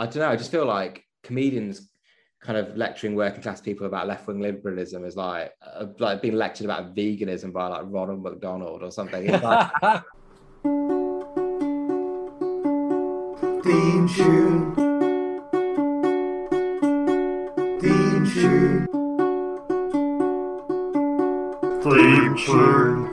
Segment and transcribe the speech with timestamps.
[0.00, 0.30] I don't know.
[0.30, 1.90] I just feel like comedians
[2.40, 6.36] kind of lecturing working class people about left wing liberalism is like uh, like being
[6.36, 9.28] lectured about veganism by like Ronald McDonald or something.
[9.28, 9.70] It's like,
[13.62, 14.74] Theme tune.
[17.82, 18.86] Theme tune.
[21.82, 23.06] Theme tune.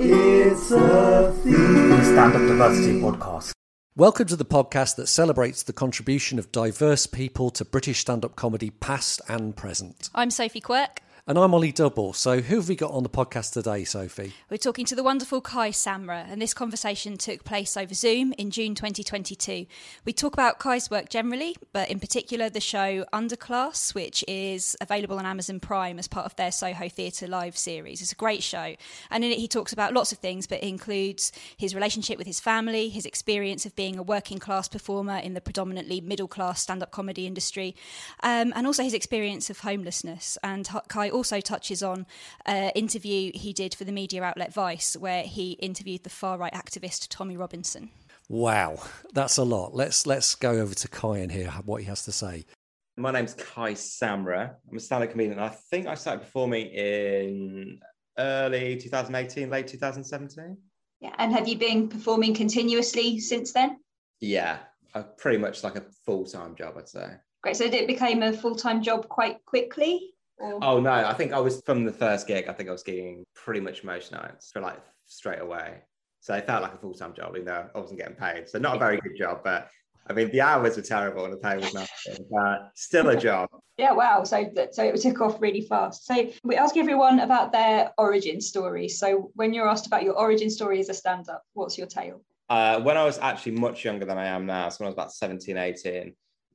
[0.00, 2.02] It's a theme.
[2.02, 3.57] Stand Up Diversity podcast.
[3.98, 8.36] Welcome to the podcast that celebrates the contribution of diverse people to British stand up
[8.36, 10.08] comedy, past and present.
[10.14, 11.02] I'm Sophie Quirk.
[11.28, 12.14] And I'm Ollie Double.
[12.14, 14.32] So, who have we got on the podcast today, Sophie?
[14.48, 18.50] We're talking to the wonderful Kai Samra, and this conversation took place over Zoom in
[18.50, 19.66] June 2022.
[20.06, 25.18] We talk about Kai's work generally, but in particular the show Underclass, which is available
[25.18, 28.00] on Amazon Prime as part of their Soho Theatre Live series.
[28.00, 28.74] It's a great show,
[29.10, 32.40] and in it he talks about lots of things, but includes his relationship with his
[32.40, 36.82] family, his experience of being a working class performer in the predominantly middle class stand
[36.82, 37.76] up comedy industry,
[38.22, 40.38] um, and also his experience of homelessness.
[40.42, 42.06] And Kai also touches on
[42.46, 46.52] an interview he did for the media outlet Vice, where he interviewed the far right
[46.54, 47.90] activist Tommy Robinson.
[48.30, 48.78] Wow,
[49.12, 49.74] that's a lot.
[49.74, 52.44] Let's let's go over to Kai and hear what he has to say.
[52.96, 54.54] My name's Kai Samra.
[54.70, 55.38] I'm a stand-up comedian.
[55.38, 57.80] I think I started performing in
[58.18, 60.56] early 2018, late 2017.
[61.00, 63.78] Yeah, and have you been performing continuously since then?
[64.20, 64.58] Yeah,
[64.94, 67.06] uh, pretty much like a full-time job, I'd say.
[67.42, 67.56] Great.
[67.56, 70.14] So it became a full-time job quite quickly?
[70.40, 70.58] Or...
[70.62, 72.46] Oh no, I think I was from the first gig.
[72.48, 75.82] I think I was gigging pretty much most nights for like straight away.
[76.20, 78.48] So it felt like a full time job, even though I wasn't getting paid.
[78.48, 79.68] So not a very good job, but
[80.06, 82.26] I mean the hours were terrible and the pay was nothing.
[82.30, 83.48] But still a job.
[83.76, 84.24] Yeah, wow.
[84.24, 86.06] So so it took off really fast.
[86.06, 88.88] So we ask everyone about their origin story.
[88.88, 92.22] So when you're asked about your origin story as a stand-up, what's your tale?
[92.48, 94.94] Uh, when I was actually much younger than I am now, so when I was
[94.94, 96.14] about 17, 18,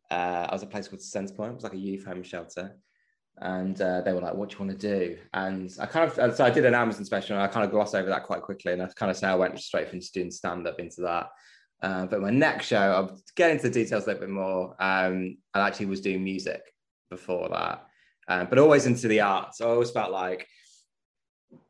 [0.09, 1.49] uh, I was at a place called Centrepoint.
[1.49, 2.75] It was like a youth home shelter
[3.39, 6.35] and uh, they were like, "What do you want to do?" And I kind of
[6.35, 8.73] so I did an Amazon special, and I kind of glossed over that quite quickly,
[8.73, 11.29] and I kind of say I went straight from doing stand up into that.
[11.81, 14.75] Uh, but my next show, I'll get into the details a little bit more.
[14.79, 16.61] Um, I actually was doing music
[17.09, 17.85] before that,
[18.27, 19.59] um, but always into the arts.
[19.59, 20.47] I always felt like,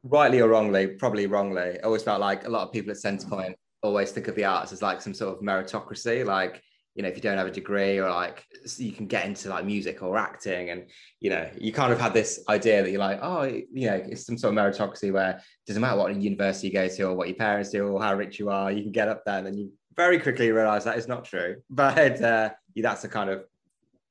[0.04, 3.56] rightly or wrongly, probably wrongly, I always felt like a lot of people at Centrepoint
[3.82, 6.62] always think of the arts as like some sort of meritocracy, like
[6.96, 8.46] you know if you don't have a degree or like
[8.78, 10.86] you can get into like music or acting and
[11.20, 14.26] you know you kind of have this idea that you're like oh you know it's
[14.26, 17.28] some sort of meritocracy where it doesn't matter what university you go to or what
[17.28, 19.58] your parents do or how rich you are you can get up there and then
[19.58, 23.44] you very quickly realize that is not true but uh, that's the kind of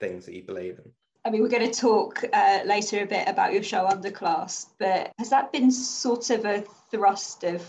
[0.00, 0.90] things that you believe in
[1.24, 5.12] I mean, we're going to talk uh, later a bit about your show Underclass, but
[5.20, 7.64] has that been sort of a thrust of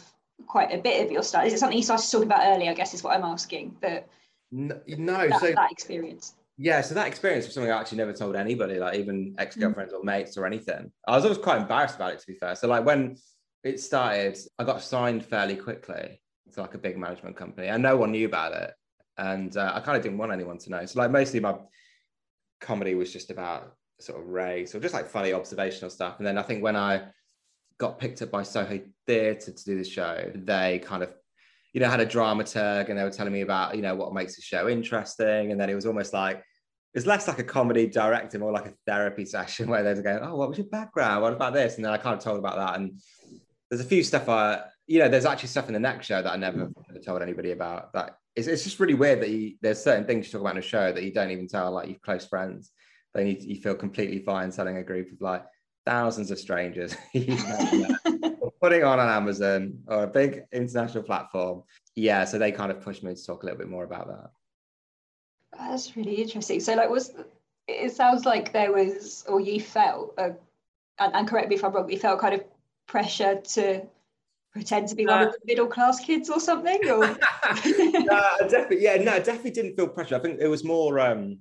[0.47, 1.45] quite a bit of your style?
[1.45, 2.71] Is it something you started talking about earlier?
[2.71, 3.75] I guess is what I'm asking.
[3.79, 4.07] But
[4.53, 6.35] no, no that, so that experience.
[6.57, 9.93] Yeah, so that experience was something I actually never told anybody, like even ex girlfriends
[9.93, 9.97] mm.
[9.97, 10.91] or mates or anything.
[11.07, 12.55] I was always quite embarrassed about it, to be fair.
[12.55, 13.17] So, like, when
[13.63, 16.21] it started, I got signed fairly quickly
[16.53, 18.71] to like a big management company, and no one knew about it.
[19.17, 20.85] And uh, I kind of didn't want anyone to know.
[20.85, 21.55] So, like, mostly my
[22.61, 26.15] comedy was just about sort of race or just like funny observational stuff.
[26.19, 27.03] And then I think when I
[27.79, 31.13] got picked up by Soho Theatre to do the show, they kind of
[31.73, 34.35] you know, had a dramaturg and they were telling me about, you know, what makes
[34.35, 35.51] the show interesting.
[35.51, 38.67] And then it was almost like, it was less like a comedy director, more like
[38.67, 41.23] a therapy session where they're going, oh, what was your background?
[41.23, 41.75] What about this?
[41.75, 42.79] And then I kind of told about that.
[42.79, 42.99] And
[43.69, 46.31] there's a few stuff I, you know, there's actually stuff in the next show that
[46.31, 46.69] I never
[47.03, 47.91] told anybody about.
[47.93, 50.59] That it's, it's just really weird that you, there's certain things you talk about in
[50.59, 52.71] a show that you don't even tell like your close friends.
[53.15, 55.43] Then you, you feel completely fine telling a group of like
[55.85, 56.95] thousands of strangers
[58.63, 61.63] putting on on Amazon or a big international platform.
[61.97, 64.31] Yeah, so they kind of pushed me to talk a little bit more about that.
[65.59, 66.61] That's really interesting.
[66.61, 67.11] So, like, was
[67.67, 70.29] it sounds like there was, or you felt, uh,
[70.97, 72.43] and, and, correct me if I'm wrong, you felt kind of
[72.87, 73.81] pressure to
[74.53, 76.99] pretend to be one of the middle class kids or something, or?
[77.65, 80.15] no, definitely, yeah, no, definitely didn't feel pressure.
[80.15, 81.01] I think it was more.
[81.01, 81.39] um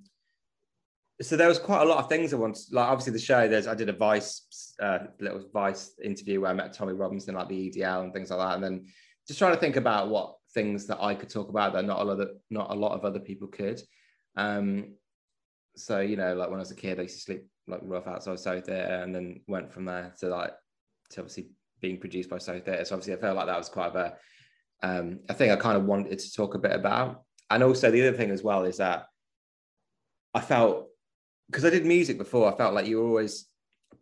[1.22, 2.62] so there was quite a lot of things I wanted.
[2.72, 6.54] Like obviously the show, there's I did a Vice uh, little Vice interview where I
[6.54, 8.86] met Tommy Robinson, like the EDL and things like that, and then
[9.26, 12.04] just trying to think about what things that I could talk about that not a
[12.04, 13.80] lot of not a lot of other people could.
[14.36, 14.94] Um,
[15.76, 18.06] so you know, like when I was a kid, I used to sleep like rough
[18.06, 20.52] outside Soho Theatre, and then went from there to like
[21.10, 22.84] to obviously being produced by Soho Theatre.
[22.84, 24.16] So obviously, I felt like that was quite a
[24.82, 27.22] um, a thing I kind of wanted to talk a bit about.
[27.50, 29.06] And also the other thing as well is that
[30.34, 30.88] I felt
[31.52, 33.46] because I did music before, I felt like you were always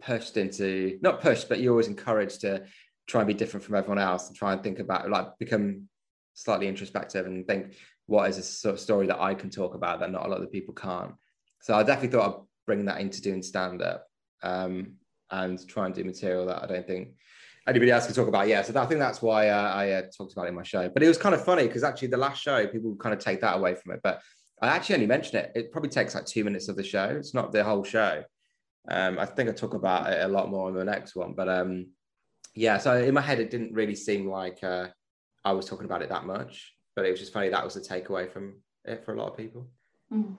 [0.01, 2.63] pushed into not pushed, but you're always encouraged to
[3.09, 5.89] try and be different from everyone else and try and think about like become
[6.35, 7.75] slightly introspective and think
[8.07, 10.41] what is a sort of story that I can talk about that not a lot
[10.41, 11.13] of people can't.
[11.61, 14.07] So I definitely thought I'd bring that into doing stand up
[14.45, 14.95] um,
[15.33, 17.09] and try and do material that I don't think
[17.67, 18.47] anybody else can talk about.
[18.47, 20.63] Yeah, so that, I think that's why uh, I uh, talked about it in my
[20.63, 20.89] show.
[20.89, 23.41] But it was kind of funny because actually the last show people kind of take
[23.41, 24.21] that away from it, but
[24.63, 25.53] I actually only mention it.
[25.55, 27.05] It probably takes like two minutes of the show.
[27.05, 28.23] It's not the whole show.
[28.91, 31.49] Um, I think I talk about it a lot more in the next one, but
[31.49, 31.87] um,
[32.55, 32.79] yeah.
[32.79, 34.89] So in my head, it didn't really seem like uh,
[35.45, 37.49] I was talking about it that much, but it was just funny.
[37.49, 39.69] That was the takeaway from it for a lot of people.
[40.13, 40.37] Mm.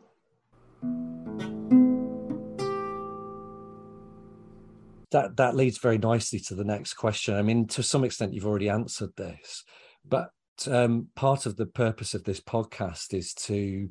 [5.12, 7.36] that that leads very nicely to the next question.
[7.36, 9.64] I mean, to some extent, you've already answered this,
[10.08, 10.30] but
[10.68, 13.90] um, part of the purpose of this podcast is to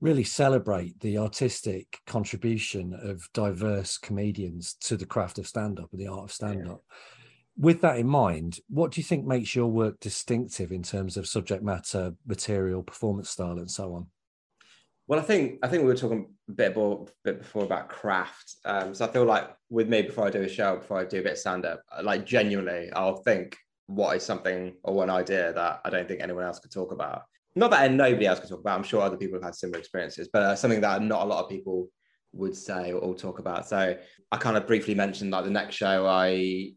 [0.00, 6.00] really celebrate the artistic contribution of diverse comedians to the craft of stand up and
[6.00, 6.82] the art of stand up.
[6.90, 6.96] Yeah.
[7.56, 11.28] With that in mind, what do you think makes your work distinctive in terms of
[11.28, 14.06] subject matter, material, performance style, and so on?
[15.06, 18.56] Well, I think I think we were talking a bit, more, bit before about craft.
[18.64, 21.20] Um, so I feel like with me, before I do a show, before I do
[21.20, 23.56] a bit of stand up, like genuinely, I'll think
[23.94, 27.22] what is something or one idea that I don't think anyone else could talk about.
[27.54, 28.78] Not that nobody else could talk about.
[28.78, 31.44] I'm sure other people have had similar experiences, but uh, something that not a lot
[31.44, 31.88] of people
[32.32, 33.68] would say or talk about.
[33.68, 33.96] So
[34.30, 36.72] I kind of briefly mentioned like the next show, I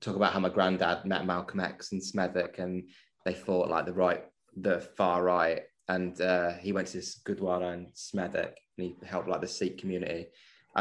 [0.00, 2.88] talk about how my granddad met Malcolm X and Smethwick, and
[3.24, 4.24] they fought like the right,
[4.56, 9.28] the far right and uh, he went to this Gurdwara and Smethwick and he helped
[9.28, 10.26] like the Sikh community.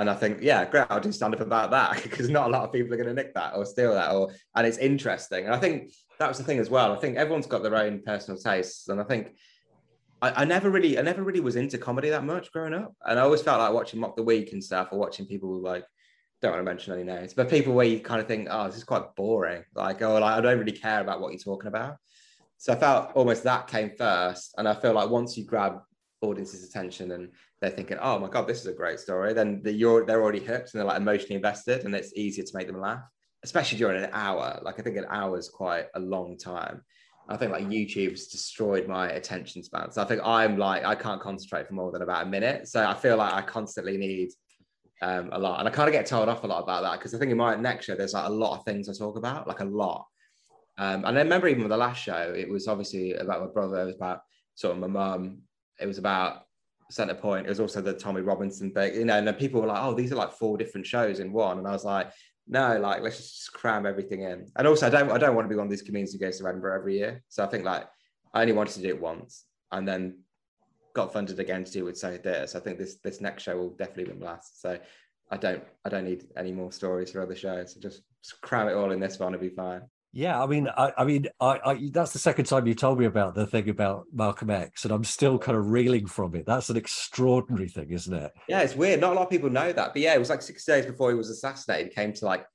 [0.01, 2.63] And I think, yeah, great, I'll do stand up about that because not a lot
[2.63, 5.45] of people are going to nick that or steal that, or and it's interesting.
[5.45, 6.94] And I think that was the thing as well.
[6.94, 9.35] I think everyone's got their own personal tastes, and I think
[10.21, 13.19] I, I, never really, I never really was into comedy that much growing up, and
[13.19, 15.83] I always felt like watching Mock the Week and stuff, or watching people like
[16.41, 18.77] don't want to mention any names, but people where you kind of think, oh, this
[18.77, 19.63] is quite boring.
[19.73, 21.97] Like, oh, like I don't really care about what you're talking about.
[22.57, 24.53] So I felt almost that came first.
[24.57, 25.79] And I feel like once you grab
[26.21, 27.29] audience's attention and
[27.62, 30.39] they're thinking, oh my God, this is a great story, then the, you're, they're already
[30.39, 33.01] hooked and they're like emotionally invested and it's easier to make them laugh,
[33.44, 34.59] especially during an hour.
[34.63, 36.81] Like I think an hour is quite a long time.
[37.30, 39.92] I think like YouTube's destroyed my attention span.
[39.92, 42.68] So I think I'm like, I can't concentrate for more than about a minute.
[42.68, 44.30] So I feel like I constantly need
[45.01, 45.59] um, a lot.
[45.59, 47.38] And I kind of get told off a lot about that because I think in
[47.38, 50.06] my next show, there's like a lot of things I talk about, like a lot.
[50.77, 53.81] Um, and I remember even with the last show, it was obviously about my brother,
[53.81, 54.21] it was about
[54.56, 55.39] sort of my mum,
[55.80, 56.44] it was about
[56.92, 59.94] Centrepoint, it was also the Tommy Robinson thing, you know, and people were like, oh,
[59.94, 61.57] these are like four different shows in one.
[61.57, 62.12] And I was like,
[62.48, 64.48] no, like let's just cram everything in.
[64.56, 66.39] And also I don't I don't want to be one of these comedians who goes
[66.39, 67.24] to Edinburgh every year.
[67.28, 67.88] So I think like
[68.34, 70.19] I only wanted to do it once and then
[70.94, 72.48] got funded again to do with Soho Theatre.
[72.48, 74.62] So I think this this next show will definitely be last.
[74.62, 74.80] So
[75.30, 77.74] I don't I don't need any more stories for other shows.
[77.74, 79.81] So just, just cram it all in this one, it'll be fine.
[80.13, 83.06] Yeah, I mean, I, I mean, I, I, that's the second time you told me
[83.06, 86.45] about the thing about Malcolm X, and I'm still kind of reeling from it.
[86.45, 88.31] That's an extraordinary thing, isn't it?
[88.48, 89.01] Yeah, it's weird.
[89.01, 91.12] Not a lot of people know that, but yeah, it was like six days before
[91.12, 91.94] he was assassinated.
[91.94, 92.45] Came to like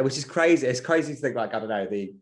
[0.00, 0.66] which is crazy.
[0.66, 2.12] It's crazy to think like I don't know the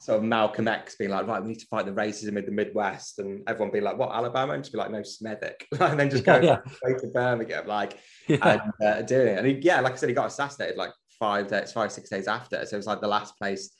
[0.00, 2.50] sort of Malcolm X being like, right, we need to fight the racism in the
[2.50, 6.10] Midwest, and everyone being like, what Alabama, and just be like, no, Smethwick, and then
[6.10, 6.96] just go yeah, yeah.
[6.96, 8.60] to Birmingham, like yeah.
[8.80, 9.38] and uh, doing it.
[9.38, 12.26] And he, yeah, like I said, he got assassinated like five days, five six days
[12.26, 12.64] after.
[12.66, 13.70] So it was like the last place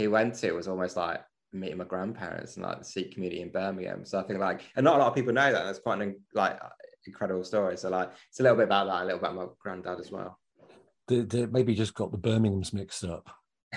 [0.00, 1.20] he went to was almost like
[1.52, 4.04] meeting my grandparents and like the Sikh community in Birmingham.
[4.04, 5.64] So I think like, and not a lot of people know that.
[5.64, 6.58] That's quite an like
[7.06, 7.76] incredible story.
[7.76, 10.10] So like, it's a little bit about that, a little bit about my granddad as
[10.10, 10.38] well.
[11.08, 13.28] The, the, maybe just got the Birmingham's mixed up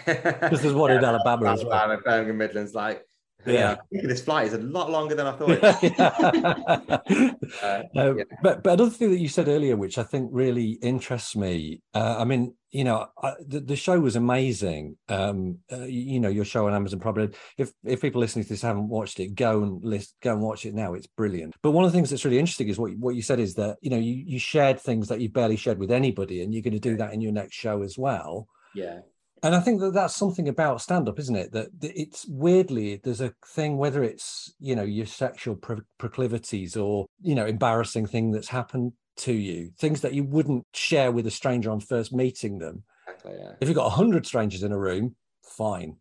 [0.05, 1.99] because there's one yeah, in Alabama, Alabama as well.
[2.03, 3.03] Birmingham Midlands, like
[3.45, 5.63] yeah, this flight is a lot longer than I thought.
[7.63, 8.23] uh, uh, yeah.
[8.41, 11.81] But but another thing that you said earlier, which I think really interests me.
[11.93, 14.97] Uh, I mean, you know, I, the, the, show was amazing.
[15.09, 17.31] Um, uh, you know, your show on Amazon Prime.
[17.57, 20.65] If if people listening to this haven't watched it, go and list, go and watch
[20.65, 20.93] it now.
[20.93, 21.55] It's brilliant.
[21.61, 23.77] But one of the things that's really interesting is what what you said is that
[23.81, 26.73] you know you you shared things that you barely shared with anybody, and you're going
[26.73, 28.47] to do that in your next show as well.
[28.75, 28.99] Yeah
[29.43, 31.51] and I think that that's something about stand up, isn't it?
[31.51, 37.05] That, it's weirdly there's a thing whether it's you know your sexual pro- proclivities or
[37.21, 41.31] you know embarrassing thing that's happened to you, things that you wouldn't share with a
[41.31, 42.83] stranger on first meeting them.
[43.07, 43.33] Exactly.
[43.39, 43.51] Yeah.
[43.59, 45.97] If you've got a hundred strangers in a room, fine.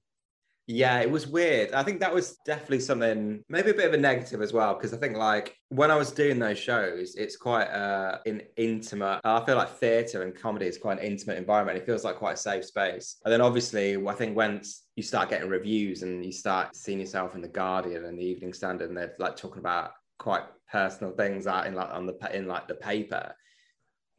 [0.68, 1.72] Yeah, it was weird.
[1.72, 4.94] I think that was definitely something, maybe a bit of a negative as well, because
[4.94, 9.20] I think like when I was doing those shows, it's quite uh, an intimate.
[9.24, 11.78] I feel like theatre and comedy is quite an intimate environment.
[11.78, 13.20] It feels like quite a safe space.
[13.24, 17.34] And then obviously, I think once you start getting reviews and you start seeing yourself
[17.34, 19.90] in the Guardian and the Evening Standard, and they're like talking about
[20.20, 23.34] quite personal things out in like on the in like the paper.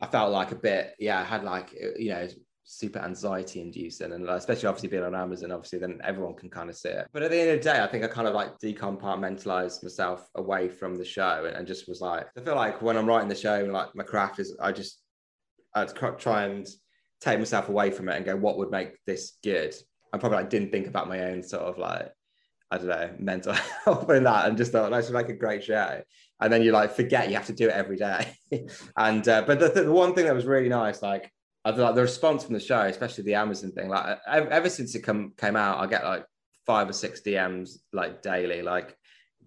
[0.01, 2.27] I felt like a bit, yeah, I had like you know
[2.65, 6.77] super anxiety inducing and especially obviously being on amazon obviously then everyone can kind of
[6.77, 8.57] see it but at the end of the day i think i kind of like
[8.59, 12.95] decompartmentalized myself away from the show and, and just was like i feel like when
[12.95, 15.01] i'm writing the show like my craft is i just
[15.93, 16.67] cr- try and
[17.19, 19.75] take myself away from it and go what would make this good
[20.13, 22.11] i probably like didn't think about my own sort of like
[22.71, 26.01] I don't know, mental health and that, and just thought that's like a great show.
[26.41, 28.33] And then you like forget you have to do it every day.
[28.97, 31.31] and uh, but the, the one thing that was really nice, like
[31.65, 34.95] I like the response from the show, especially the Amazon thing, like ever, ever since
[34.95, 36.25] it come came out, I get like
[36.65, 38.97] five or six DMs like daily, like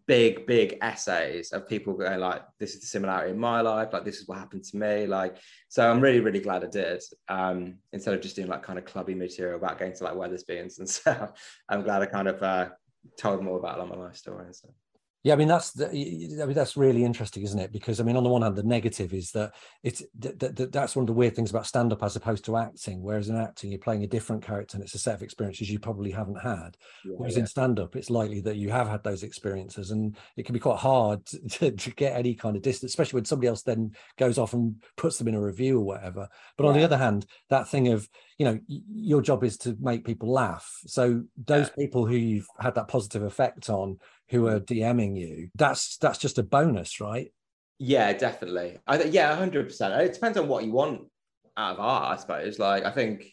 [0.06, 4.04] big big essays of people going like this is the similarity in my life like
[4.04, 5.36] this is what happened to me like
[5.68, 8.84] so i'm really really glad i did um instead of just doing like kind of
[8.84, 11.32] clubby material about going to like wetherspoons and stuff
[11.68, 12.68] i'm glad i kind of uh
[13.16, 14.72] told more about like, my life story and stuff.
[15.26, 17.72] Yeah, I mean that's the, I mean that's really interesting, isn't it?
[17.72, 20.94] Because I mean, on the one hand, the negative is that it's that, that, that's
[20.94, 23.02] one of the weird things about stand up as opposed to acting.
[23.02, 25.80] Whereas in acting, you're playing a different character, and it's a set of experiences you
[25.80, 26.76] probably haven't had.
[27.04, 27.40] Yeah, Whereas yeah.
[27.40, 30.60] in stand up, it's likely that you have had those experiences, and it can be
[30.60, 34.38] quite hard to, to, get any kind of distance, especially when somebody else then goes
[34.38, 36.28] off and puts them in a review or whatever.
[36.56, 40.04] But on the other hand, that thing of you know your job is to make
[40.04, 40.70] people laugh.
[40.86, 41.84] So those yeah.
[41.84, 44.66] people who you've had that positive effect on who are mm.
[44.66, 47.32] DMing you, that's that's just a bonus, right?
[47.78, 48.78] Yeah, definitely.
[48.86, 50.00] I th- yeah, hundred percent.
[50.00, 51.02] It depends on what you want
[51.56, 52.58] out of art, I suppose.
[52.58, 53.26] Like, I think,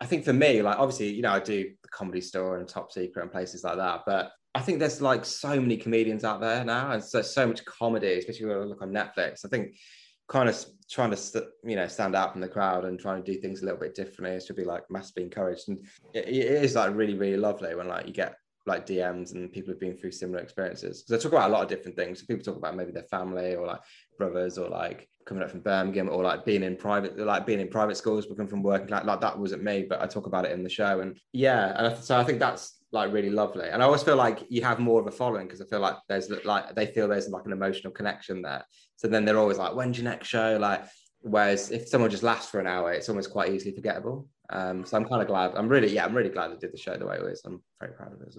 [0.00, 2.92] I think for me, like, obviously, you know, I do the comedy store and Top
[2.92, 6.64] Secret and places like that, but I think there's like so many comedians out there
[6.64, 9.44] now, and so so much comedy, especially when I look on Netflix.
[9.44, 9.76] I think
[10.30, 13.40] kind of trying to you know stand out from the crowd and trying to do
[13.40, 15.84] things a little bit differently should be like massively encouraged and
[16.14, 18.36] it, it is like really really lovely when like you get
[18.66, 21.02] like DMs and people have been through similar experiences.
[21.02, 22.20] Because I talk about a lot of different things.
[22.20, 23.80] So people talk about maybe their family or like
[24.18, 27.68] brothers or like coming up from Birmingham or like being in private, like being in
[27.68, 30.52] private schools, coming from working like, like that wasn't me, but I talk about it
[30.52, 31.00] in the show.
[31.00, 33.68] And yeah, and so I think that's like really lovely.
[33.68, 35.96] And I always feel like you have more of a following because I feel like
[36.08, 38.64] there's like they feel there's like an emotional connection there.
[38.96, 40.58] So then they're always like, when's your next show?
[40.60, 40.84] Like,
[41.20, 44.28] whereas if someone just lasts for an hour, it's almost quite easily forgettable.
[44.50, 45.52] Um, so I'm kind of glad.
[45.54, 47.40] I'm really, yeah, I'm really glad I did the show the way it was.
[47.44, 48.34] I'm very proud of it.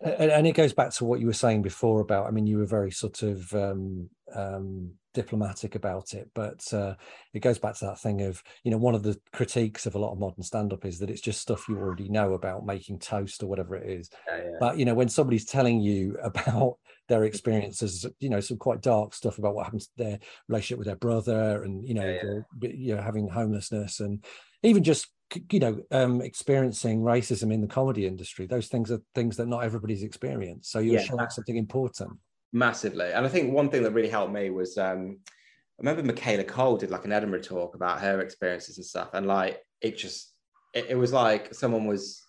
[0.00, 2.26] And, and, it goes back to what you were saying before about.
[2.26, 6.94] I mean, you were very sort of um, um, diplomatic about it, but uh,
[7.34, 9.98] it goes back to that thing of you know one of the critiques of a
[9.98, 13.42] lot of modern stand-up is that it's just stuff you already know about making toast
[13.42, 14.08] or whatever it is.
[14.28, 14.50] Yeah, yeah.
[14.58, 19.14] But you know, when somebody's telling you about their experiences, you know, some quite dark
[19.14, 22.74] stuff about what happens to their relationship with their brother, and you know, yeah, the,
[22.74, 24.24] you know, having homelessness and
[24.62, 25.08] even just
[25.50, 29.64] you know um, experiencing racism in the comedy industry those things are things that not
[29.64, 30.70] everybody's experienced.
[30.70, 31.06] So you're yeah.
[31.06, 32.12] showing something important.
[32.52, 33.12] Massively.
[33.12, 36.76] And i think one thing that really helped me was um, i remember michaela coel
[36.76, 40.34] did like an edinburgh talk about her experiences and stuff and like it just
[40.74, 42.22] it, it was like someone was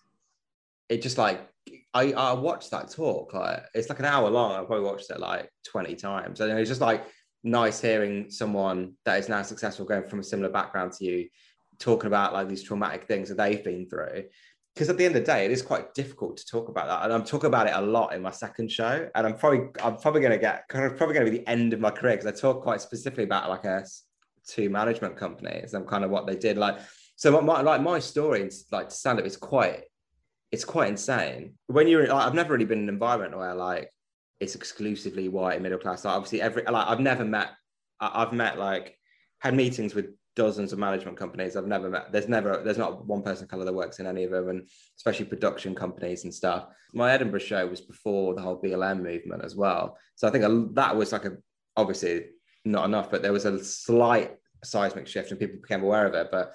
[0.88, 1.48] it just like
[1.94, 5.20] I, I watched that talk like it's like an hour long i probably watched it
[5.20, 6.40] like 20 times.
[6.40, 7.06] And it's just like
[7.44, 11.28] nice hearing someone that is now successful going from a similar background to you
[11.82, 14.24] talking about like these traumatic things that they've been through
[14.74, 17.04] because at the end of the day, it is quite difficult to talk about that,
[17.04, 19.08] and I'm talking about it a lot in my second show.
[19.14, 21.48] And I'm probably I'm probably going to get kind of probably going to be the
[21.48, 23.84] end of my career because I talk quite specifically about like a
[24.48, 26.56] two management companies and kind of what they did.
[26.56, 26.78] Like
[27.16, 29.84] so, my, like my story like to stand up is quite
[30.50, 31.54] it's quite insane.
[31.66, 33.92] When you're like, I've never really been in an environment where like
[34.40, 36.04] it's exclusively white and middle class.
[36.04, 37.50] Like obviously every like I've never met
[38.00, 38.98] I've met like
[39.40, 42.12] had meetings with dozens of management companies I've never met.
[42.12, 44.68] There's never, there's not one person of color that works in any of them, and
[44.96, 46.66] especially production companies and stuff.
[46.94, 50.96] My Edinburgh show was before the whole BLM movement as well, so I think that
[50.96, 51.36] was like a
[51.76, 52.26] obviously
[52.64, 56.28] not enough, but there was a slight seismic shift and people became aware of it.
[56.30, 56.54] But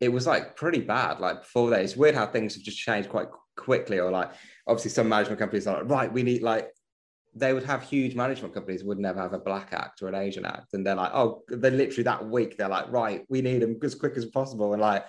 [0.00, 1.20] it was like pretty bad.
[1.20, 3.98] Like before that, it's weird how things have just changed quite quickly.
[3.98, 4.30] Or like
[4.66, 6.70] obviously some management companies are like, right, we need like
[7.38, 10.44] they would have huge management companies would never have a black act or an Asian
[10.44, 12.56] act, and they're like, oh, they're literally that week.
[12.56, 15.06] They're like, right, we need them as quick as possible, and like,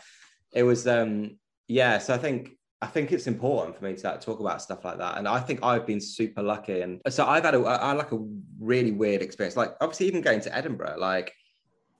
[0.51, 1.97] it was, um, yeah.
[1.97, 4.99] So I think I think it's important for me to like, talk about stuff like
[4.99, 8.11] that, and I think I've been super lucky, and so I've had a, I like
[8.11, 8.19] a
[8.59, 9.57] really weird experience.
[9.57, 11.33] Like obviously, even going to Edinburgh, like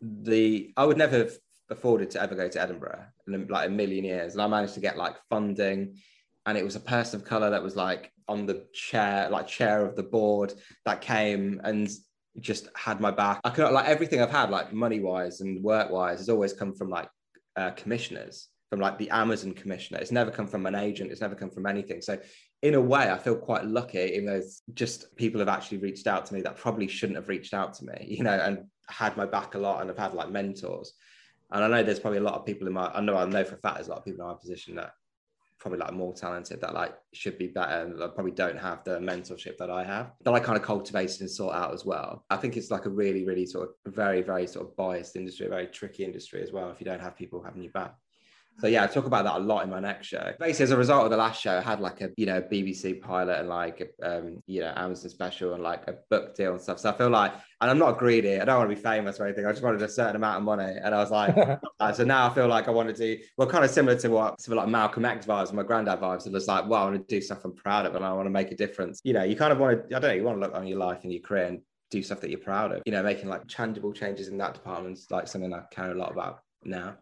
[0.02, 1.34] the I would never have
[1.70, 4.80] afforded to ever go to Edinburgh in like a million years, and I managed to
[4.80, 5.98] get like funding
[6.50, 9.86] and it was a person of color that was like on the chair, like chair
[9.86, 10.52] of the board
[10.84, 11.88] that came and
[12.40, 13.40] just had my back.
[13.44, 16.74] I could like everything I've had, like money wise and work wise, has always come
[16.74, 17.08] from like
[17.56, 20.00] uh, commissioners, from like the Amazon commissioner.
[20.00, 21.12] It's never come from an agent.
[21.12, 22.02] It's never come from anything.
[22.02, 22.18] So
[22.64, 24.42] in a way, I feel quite lucky, even though
[24.74, 27.86] just people have actually reached out to me that probably shouldn't have reached out to
[27.86, 30.94] me, you know, and had my back a lot and have had like mentors.
[31.52, 33.44] And I know there's probably a lot of people in my, I know, I know
[33.44, 34.92] for a fact there's a lot of people in my position that
[35.60, 39.58] probably like more talented that like should be better that probably don't have the mentorship
[39.58, 42.24] that I have that I kind of cultivated and sort out as well.
[42.30, 45.48] I think it's like a really, really sort of very, very sort of biased industry,
[45.48, 47.94] a very tricky industry as well if you don't have people having you back.
[48.60, 50.34] So yeah, I talk about that a lot in my next show.
[50.40, 53.02] Basically, as a result of the last show, I had like a you know BBC
[53.02, 56.62] pilot and like a, um, you know Amazon special and like a book deal and
[56.62, 56.80] stuff.
[56.80, 58.40] So I feel like, and I'm not greedy.
[58.40, 59.46] I don't want to be famous or anything.
[59.46, 61.36] I just wanted a certain amount of money, and I was like,
[61.96, 64.42] so now I feel like I want to do well, kind of similar to what
[64.42, 66.28] sort of like Malcolm X vibes, my granddad vibes.
[66.28, 68.26] It was like, well, I want to do stuff I'm proud of, and I want
[68.26, 69.00] to make a difference.
[69.04, 69.96] You know, you kind of want to.
[69.96, 70.16] I don't know.
[70.16, 71.62] You want to look on your life and your career and
[71.92, 72.82] do stuff that you're proud of.
[72.86, 75.96] You know, making like tangible changes in that department is like something I care a
[75.96, 76.98] lot about now.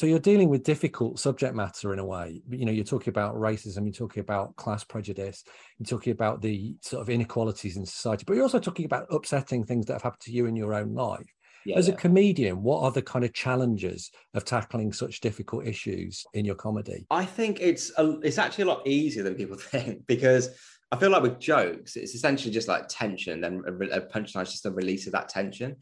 [0.00, 2.40] So you're dealing with difficult subject matter in a way.
[2.48, 5.44] You know, you're talking about racism, you're talking about class prejudice,
[5.78, 9.62] you're talking about the sort of inequalities in society, but you're also talking about upsetting
[9.62, 11.26] things that have happened to you in your own life.
[11.66, 16.24] Yeah, As a comedian, what are the kind of challenges of tackling such difficult issues
[16.32, 17.06] in your comedy?
[17.10, 20.48] I think it's a, it's actually a lot easier than people think because
[20.92, 24.66] I feel like with jokes, it's essentially just like tension, then a, punchline is just
[24.66, 25.76] a release of that tension.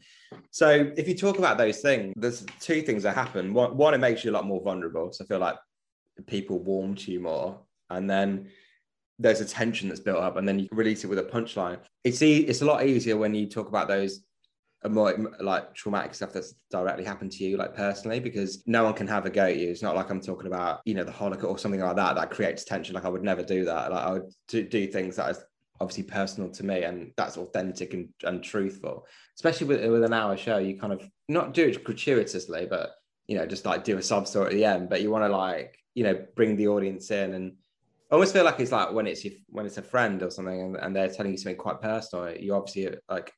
[0.51, 3.53] So if you talk about those things, there's two things that happen.
[3.53, 5.11] One, one, it makes you a lot more vulnerable.
[5.11, 5.55] So I feel like
[6.27, 8.49] people warm to you more, and then
[9.17, 11.79] there's a tension that's built up, and then you release it with a punchline.
[12.03, 14.21] It's e- it's a lot easier when you talk about those
[14.87, 19.07] more like traumatic stuff that's directly happened to you, like personally, because no one can
[19.07, 19.69] have a go at you.
[19.69, 22.31] It's not like I'm talking about, you know, the Holocaust or something like that that
[22.31, 22.95] creates tension.
[22.95, 23.91] Like I would never do that.
[23.91, 25.43] Like I would do, do things that is
[25.81, 29.05] obviously personal to me and that's authentic and, and truthful.
[29.35, 32.91] Especially with, with an hour show, you kind of not do it gratuitously, but
[33.27, 34.89] you know, just like do a sub story at the end.
[34.89, 37.53] But you want to like, you know, bring the audience in and
[38.11, 40.59] I almost feel like it's like when it's your, when it's a friend or something
[40.59, 43.31] and, and they're telling you something quite personal, you obviously like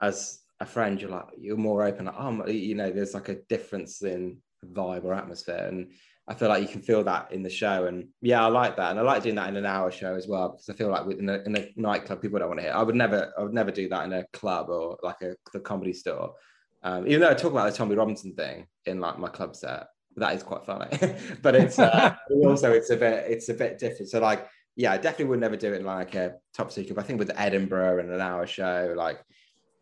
[0.00, 2.06] as a friend, you're like you're more open.
[2.06, 5.92] Like, oh, you know, there's like a difference in vibe or atmosphere, and
[6.28, 7.86] I feel like you can feel that in the show.
[7.86, 10.28] And yeah, I like that, and I like doing that in an hour show as
[10.28, 12.74] well because I feel like in a, in a nightclub, people don't want to hear.
[12.74, 15.60] I would never, I would never do that in a club or like a the
[15.60, 16.34] comedy store.
[16.82, 19.86] Um, even though I talk about the Tommy Robinson thing in like my club set,
[20.16, 21.14] that is quite funny.
[21.42, 24.10] but it's uh, also it's a bit it's a bit different.
[24.10, 26.94] So like yeah, I definitely would never do it in like a top secret.
[26.94, 29.20] But I think with Edinburgh and an hour show, like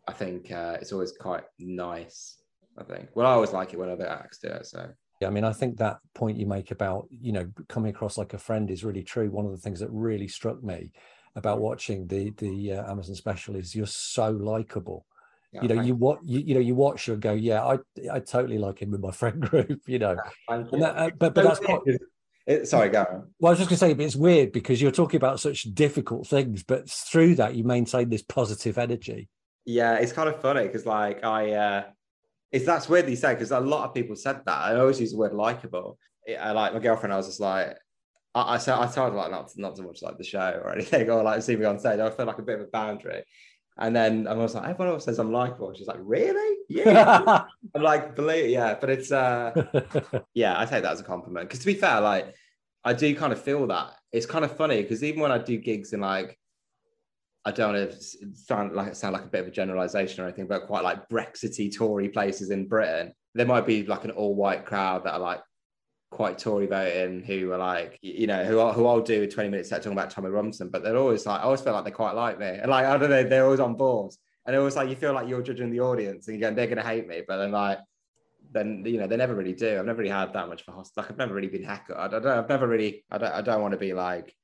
[0.09, 2.41] I think uh, it's always quite nice.
[2.77, 3.09] I think.
[3.13, 4.65] Well, I always like it when other acts do it.
[4.65, 4.89] So
[5.21, 8.33] Yeah, I mean, I think that point you make about you know coming across like
[8.33, 9.29] a friend is really true.
[9.29, 10.91] One of the things that really struck me
[11.35, 15.05] about watching the the uh, Amazon special is you're so likable.
[15.51, 17.77] yeah, you know, you what you, you know you watch and go, yeah, I
[18.11, 19.81] I totally like him with my friend group.
[19.85, 20.17] You know,
[20.47, 20.79] and you.
[20.79, 21.81] that, uh, but but that's quite,
[22.47, 23.27] It- sorry, go on.
[23.39, 26.25] well, I was just going to say, it's weird because you're talking about such difficult
[26.25, 29.29] things, but through that you maintain this positive energy.
[29.69, 31.83] Yeah, it's kind of funny because like I, uh,
[32.51, 34.57] it's that's weird that you say because a lot of people said that.
[34.57, 35.99] I always use the word likable.
[36.27, 37.13] I like my girlfriend.
[37.13, 37.77] I was just like,
[38.33, 40.71] I, I said I told her like not not to watch like the show or
[40.73, 41.99] anything or like see me on stage.
[41.99, 43.21] I felt like a bit of a boundary.
[43.77, 45.71] And then I was like, everyone else says I'm likable.
[45.75, 46.57] She's like, really?
[46.67, 47.43] Yeah.
[47.75, 48.73] I'm like, believe, yeah.
[48.73, 49.53] But it's uh,
[50.33, 51.47] yeah, I take that as a compliment.
[51.47, 52.33] Because to be fair, like
[52.83, 53.91] I do kind of feel that.
[54.11, 56.39] It's kind of funny because even when I do gigs in like
[57.45, 60.47] I don't want to sound like sound like a bit of a generalization or anything,
[60.47, 65.05] but quite like Brexity Tory places in Britain, there might be like an all-white crowd
[65.05, 65.41] that are like
[66.11, 69.49] quite Tory voting who are like, you know, who I'll, who I'll do a 20
[69.49, 71.91] minute set talking about Tommy Robinson, but they're always like, I always feel like they
[71.91, 72.47] quite like me.
[72.47, 74.13] And like, I don't know, they're always on board.
[74.45, 76.67] And it was like, you feel like you're judging the audience and you're going, they're
[76.67, 77.21] going to hate me.
[77.27, 77.79] But then like,
[78.51, 79.77] then, you know, they never really do.
[79.77, 80.97] I've never really had that much for host.
[80.97, 81.99] Like, I've never really been heckled.
[81.99, 84.35] I don't, I've never really, I don't, I don't want to be like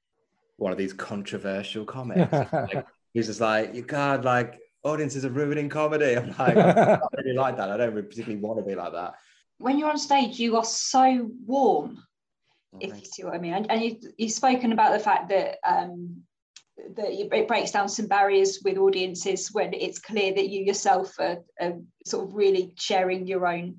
[0.58, 2.32] one of these controversial comics.
[2.32, 6.16] like, he's just like, you God, like, audiences are ruining comedy.
[6.16, 7.72] I'm like, I'm not really like that.
[7.72, 9.16] I don't really particularly want to be like that.
[9.58, 12.04] When you're on stage, you are so warm,
[12.80, 13.54] if you see what I mean.
[13.54, 16.24] And, and you, you've spoken about the fact that um,
[16.98, 21.16] that you, it breaks down some barriers with audiences when it's clear that you yourself
[21.20, 23.78] are, are sort of really sharing your own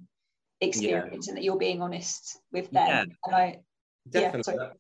[0.62, 2.86] experience and that you're being honest with them.
[2.86, 3.04] Yeah.
[3.26, 3.58] And I,
[4.08, 4.54] Definitely.
[4.54, 4.70] sorry.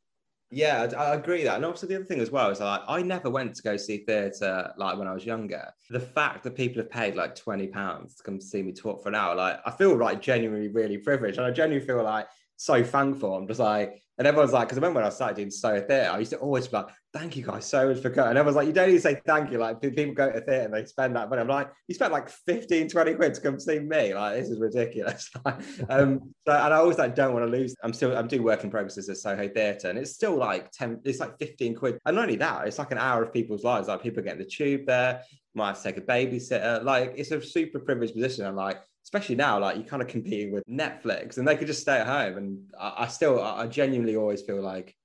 [0.50, 1.56] Yeah, I I agree that.
[1.56, 3.98] And also the other thing as well is like I never went to go see
[3.98, 5.72] theatre like when I was younger.
[5.90, 9.08] The fact that people have paid like 20 pounds to come see me talk for
[9.08, 11.38] an hour, like I feel like genuinely really privileged.
[11.38, 13.34] And I genuinely feel like so thankful.
[13.34, 16.10] I'm just like, and everyone's like, because I remember when I started doing so theatre,
[16.10, 18.30] I used to always be like, thank you guys so much for coming.
[18.30, 19.58] And everyone's like, you don't to say thank you.
[19.58, 21.42] Like people go to theatre and they spend that money.
[21.42, 24.14] I'm like, you spent like 15, 20 quid to come see me.
[24.14, 25.30] Like this is ridiculous.
[25.88, 27.74] Um, so, and I always like don't want to lose.
[27.82, 30.70] I'm still I'm doing work in progress as a Soho Theatre, and it's still like
[30.72, 31.98] 10, it's like 15 quid.
[32.04, 33.88] And not only that, it's like an hour of people's lives.
[33.88, 35.22] Like people getting the tube there,
[35.54, 36.82] might have to take a babysitter.
[36.84, 38.44] Like it's a super privileged position.
[38.44, 41.80] And like, especially now, like you're kind of competing with Netflix and they could just
[41.80, 42.36] stay at home.
[42.38, 44.96] And I, I still, I genuinely always feel like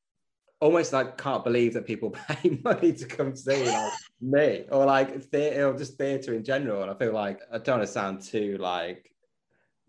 [0.60, 5.22] almost like can't believe that people pay money to come see like me or like
[5.26, 6.82] theatre or just theatre in general.
[6.82, 9.11] And I feel like I don't want to sound too like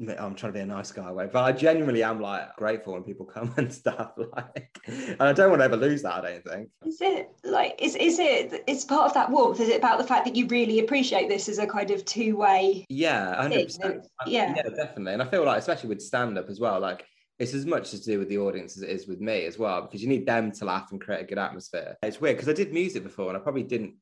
[0.01, 3.05] I'm trying to be a nice guy way, but I genuinely am like grateful when
[3.05, 4.13] people come and stuff.
[4.17, 6.25] Like, and I don't want to ever lose that.
[6.25, 6.69] I don't think.
[6.85, 8.65] Is it like is is it?
[8.67, 9.61] It's part of that warmth.
[9.61, 12.37] Is it about the fact that you really appreciate this as a kind of two
[12.37, 12.87] way?
[12.89, 14.07] Yeah, hundred percent.
[14.27, 15.13] Yeah, yeah, definitely.
[15.13, 17.05] And I feel like, especially with stand up as well, like
[17.39, 19.83] it's as much to do with the audience as it is with me as well,
[19.83, 21.97] because you need them to laugh and create a good atmosphere.
[22.03, 23.95] It's weird because I did music before and I probably didn't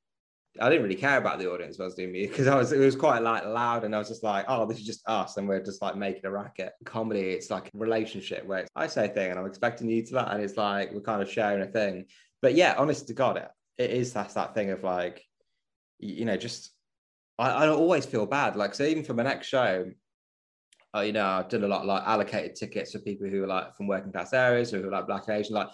[0.59, 2.73] I didn't really care about the audience when I was doing music because I was
[2.73, 5.37] it was quite like loud and I was just like, oh, this is just us
[5.37, 6.73] and we're just like making a racket.
[6.85, 10.15] Comedy, it's like a relationship where I say a thing and I'm expecting you to
[10.15, 12.07] that, and it's like we're kind of sharing a thing.
[12.43, 15.23] But yeah, honest to God, it, it is that's that thing of like,
[16.01, 16.73] you know, just
[17.39, 18.57] I, I always feel bad.
[18.57, 19.87] Like so, even for my next show,
[20.95, 23.77] uh, you know, I've done a lot like allocated tickets for people who are like
[23.77, 25.69] from working class areas or who are like black and Asian, like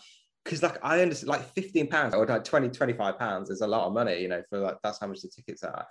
[0.46, 3.86] because like I understand like 15 pounds or like 20 25 pounds is a lot
[3.88, 5.86] of money you know for like that's how much the tickets are.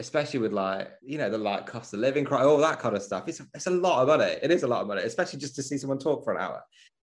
[0.00, 3.28] Especially with like you know the like cost of living all that kind of stuff.
[3.28, 4.36] It's, it's a lot of money.
[4.42, 6.60] It is a lot of money especially just to see someone talk for an hour.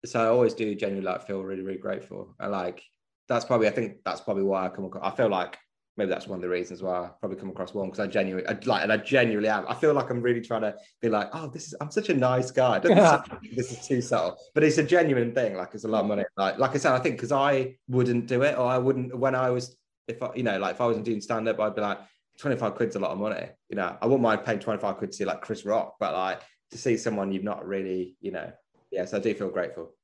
[0.07, 2.35] So I always do genuinely like feel really really grateful.
[2.40, 2.83] And like
[3.29, 5.59] that's probably I think that's probably why I come across I feel like
[6.01, 8.49] maybe that's one of the reasons why I probably come across one because I genuinely
[8.49, 9.67] I, like and I genuinely am.
[9.69, 12.15] I feel like I'm really trying to be like, oh, this is I'm such a
[12.15, 12.79] nice guy.
[12.79, 15.57] this is too subtle, but it's a genuine thing.
[15.57, 16.25] Like it's a lot of money.
[16.39, 19.35] Like like I said, I think because I wouldn't do it or I wouldn't when
[19.35, 19.77] I was
[20.09, 21.99] if I you know like if I wasn't doing stand up, I'd be like
[22.39, 23.47] 25 quid's a lot of money.
[23.69, 26.41] You know, I wouldn't mind paying 25 quid to see like Chris Rock, but like
[26.71, 28.51] to see someone you've not really you know.
[28.91, 29.95] Yes, I do feel grateful.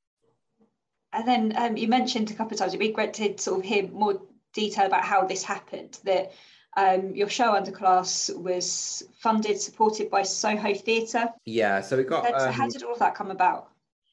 [1.14, 3.64] And then um, you mentioned a couple of times it'd be great to sort of
[3.64, 4.20] hear more
[4.56, 5.98] detail about how this happened.
[6.02, 6.32] That
[6.76, 11.28] um, your show Underclass was funded, supported by Soho Theatre.
[11.44, 12.26] Yeah, so it got.
[12.26, 13.68] How, um, how did all of that come about?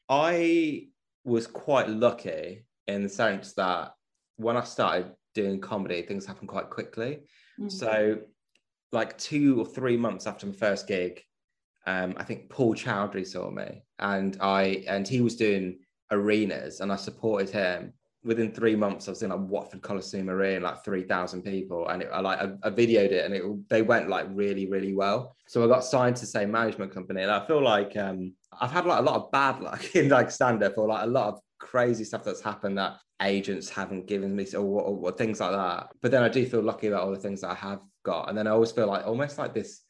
[0.09, 0.87] I
[1.23, 3.93] was quite lucky in the sense that
[4.35, 7.21] when I started doing comedy, things happened quite quickly.
[7.59, 7.69] Mm-hmm.
[7.69, 8.19] So,
[8.91, 11.23] like two or three months after my first gig,
[11.87, 15.79] um, I think Paul Chowdhry saw me, and I and he was doing
[16.11, 20.65] arenas, and I supported him within three months, I was in like Watford Colosseum Arena,
[20.65, 23.81] like three thousand people, and it, I like I, I, videoed it, and it they
[23.81, 25.35] went like really really well.
[25.47, 28.85] So I got signed to same management company, and I feel like um, I've had
[28.85, 31.39] like a lot of bad luck in like stand up or like a lot of
[31.59, 35.87] crazy stuff that's happened that agents haven't given me or, or, or things like that.
[36.01, 38.37] But then I do feel lucky about all the things that I have got, and
[38.37, 39.81] then I always feel like almost like this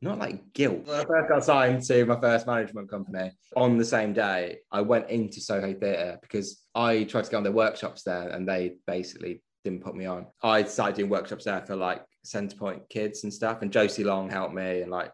[0.00, 0.86] not like guilt.
[0.86, 4.80] When I first got signed to my first management company on the same day, I
[4.80, 8.76] went into Soho Theatre because I tried to go on their workshops there and they
[8.86, 10.26] basically didn't put me on.
[10.42, 13.62] I started doing workshops there for like Centrepoint kids and stuff.
[13.62, 15.12] And Josie Long helped me and like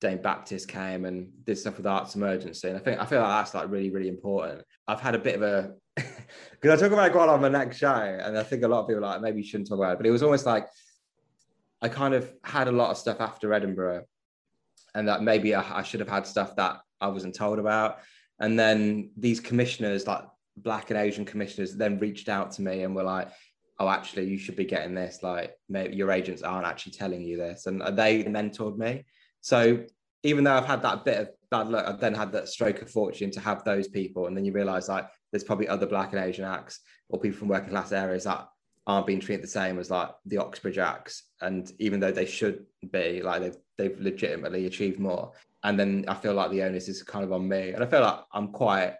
[0.00, 2.68] Dane Baptiste came and did stuff with Arts Emergency.
[2.68, 4.62] And I think I feel like that's like really, really important.
[4.88, 7.94] I've had a bit of a because I talk about it on my next show,
[7.94, 10.06] and I think a lot of people like maybe you shouldn't talk about it, but
[10.06, 10.66] it was almost like
[11.80, 14.04] I kind of had a lot of stuff after Edinburgh
[14.94, 17.98] and that maybe I, I should have had stuff that I wasn't told about.
[18.40, 20.24] And then these commissioners, like
[20.56, 23.28] black and Asian commissioners, then reached out to me and were like,
[23.78, 25.22] "Oh, actually, you should be getting this.
[25.22, 29.04] Like, maybe your agents aren't actually telling you this." And they mentored me.
[29.40, 29.84] So
[30.22, 32.90] even though I've had that bit of bad luck, I've then had that stroke of
[32.90, 34.26] fortune to have those people.
[34.26, 37.48] And then you realize like there's probably other black and Asian acts or people from
[37.48, 38.48] working class areas that
[38.86, 41.24] aren't being treated the same as like the Oxbridge acts.
[41.40, 45.32] And even though they should be, like they've they've legitimately achieved more.
[45.62, 47.70] And then I feel like the onus is kind of on me.
[47.70, 48.94] And I feel like I'm quite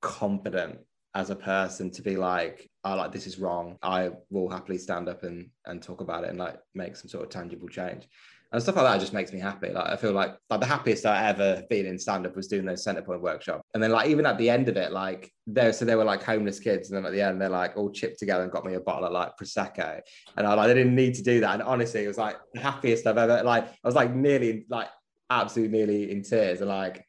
[0.00, 0.78] confident
[1.14, 3.78] as a person to be like, I like this is wrong.
[3.82, 7.24] I will happily stand up and and talk about it and like make some sort
[7.24, 8.08] of tangible change
[8.54, 9.70] and stuff like that just makes me happy.
[9.70, 12.64] Like I feel like like the happiest I ever been in stand up was doing
[12.64, 13.62] those Centrepoint workshop.
[13.74, 16.22] And then like even at the end of it, like there so they were like
[16.22, 18.74] homeless kids, and then at the end they're like all chipped together and got me
[18.74, 20.00] a bottle of like prosecco,
[20.36, 21.54] and I like they didn't need to do that.
[21.54, 24.88] And honestly, it was like the happiest I've ever like I was like nearly like
[25.30, 27.04] absolutely nearly in tears and like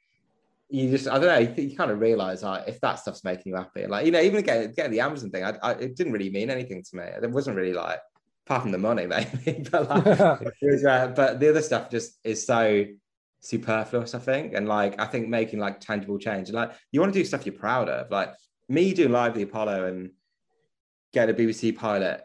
[0.70, 3.52] you just I don't know you, you kind of realize like if that stuff's making
[3.52, 6.14] you happy like you know even getting getting the Amazon thing I, I, it didn't
[6.14, 8.00] really mean anything to me it wasn't really like
[8.46, 9.08] apart from the money,
[9.46, 9.66] maybe.
[9.70, 12.86] but like, was, uh, but the other stuff just is so
[13.42, 14.54] superfluous, I think.
[14.54, 17.46] And like, I think making like tangible change, and like, you want to do stuff
[17.46, 18.12] you're proud of.
[18.12, 18.34] Like
[18.70, 20.12] me doing live the Apollo and
[21.14, 22.22] get a BBC pilot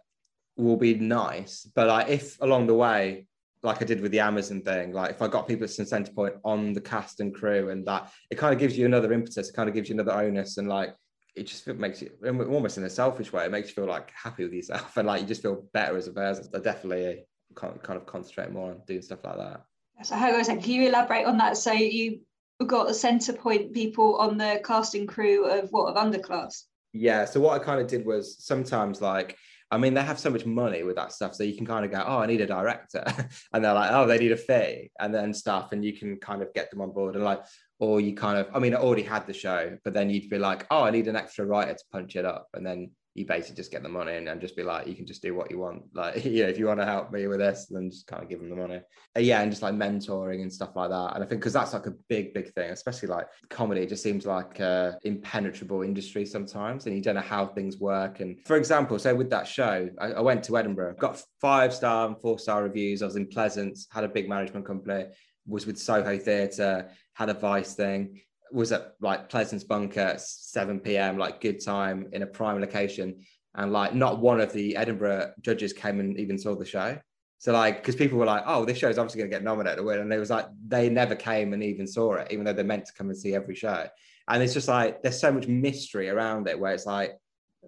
[0.57, 3.27] will be nice, but like, if along the way.
[3.63, 6.39] Like I did with the Amazon thing, like if I got people at some centrepoint
[6.47, 9.55] on the cast and crew, and that it kind of gives you another impetus, it
[9.55, 10.95] kind of gives you another onus, and like
[11.37, 13.45] it just makes you almost in a selfish way.
[13.45, 16.09] It makes you feel like happy with yourself and like you just feel better as
[16.09, 16.47] a person.
[16.55, 17.15] I definitely uh,
[17.55, 19.63] kind kind of concentrate more on doing stuff like that.
[20.03, 20.63] So how was that?
[20.63, 21.57] Can you elaborate on that?
[21.57, 22.21] So you
[22.67, 26.65] got the centrepoint people on the casting crew of what of underclass?
[26.93, 27.25] Yeah.
[27.25, 29.37] So what I kind of did was sometimes like
[29.73, 31.93] I mean, they have so much money with that stuff, so you can kind of
[31.93, 33.05] go, "Oh, I need a director,"
[33.53, 36.43] and they're like, "Oh, they need a fee," and then stuff, and you can kind
[36.43, 37.41] of get them on board, and like,
[37.81, 40.39] or you kind of, I mean, I already had the show, but then you'd be
[40.39, 43.57] like, "Oh, I need an extra writer to punch it up," and then you basically
[43.57, 45.59] just get the money and, and just be like, you can just do what you
[45.59, 45.83] want.
[45.95, 48.29] Like, you know, if you want to help me with this, then just kind of
[48.29, 48.81] give them the money.
[49.19, 51.15] Yeah, and just like mentoring and stuff like that.
[51.15, 54.03] And I think because that's like a big, big thing, especially like comedy, it just
[54.03, 58.21] seems like a impenetrable industry sometimes, and you don't know how things work.
[58.21, 62.07] And for example, so with that show, I, I went to Edinburgh, got five star
[62.07, 63.03] and four star reviews.
[63.03, 65.07] I was in Pleasance, had a big management company,
[65.47, 66.91] was with Soho Theatre,
[67.21, 68.19] had a Vice thing
[68.51, 73.21] was at like Pleasance Bunker at 7 p.m., like good time in a prime location.
[73.55, 76.99] And like not one of the Edinburgh judges came and even saw the show.
[77.39, 79.81] So like, because people were like, "Oh, this show is obviously going to get nominated
[79.81, 82.53] or win," and it was like they never came and even saw it, even though
[82.53, 83.87] they're meant to come and see every show.
[84.29, 87.19] And it's just like there's so much mystery around it, where it's like,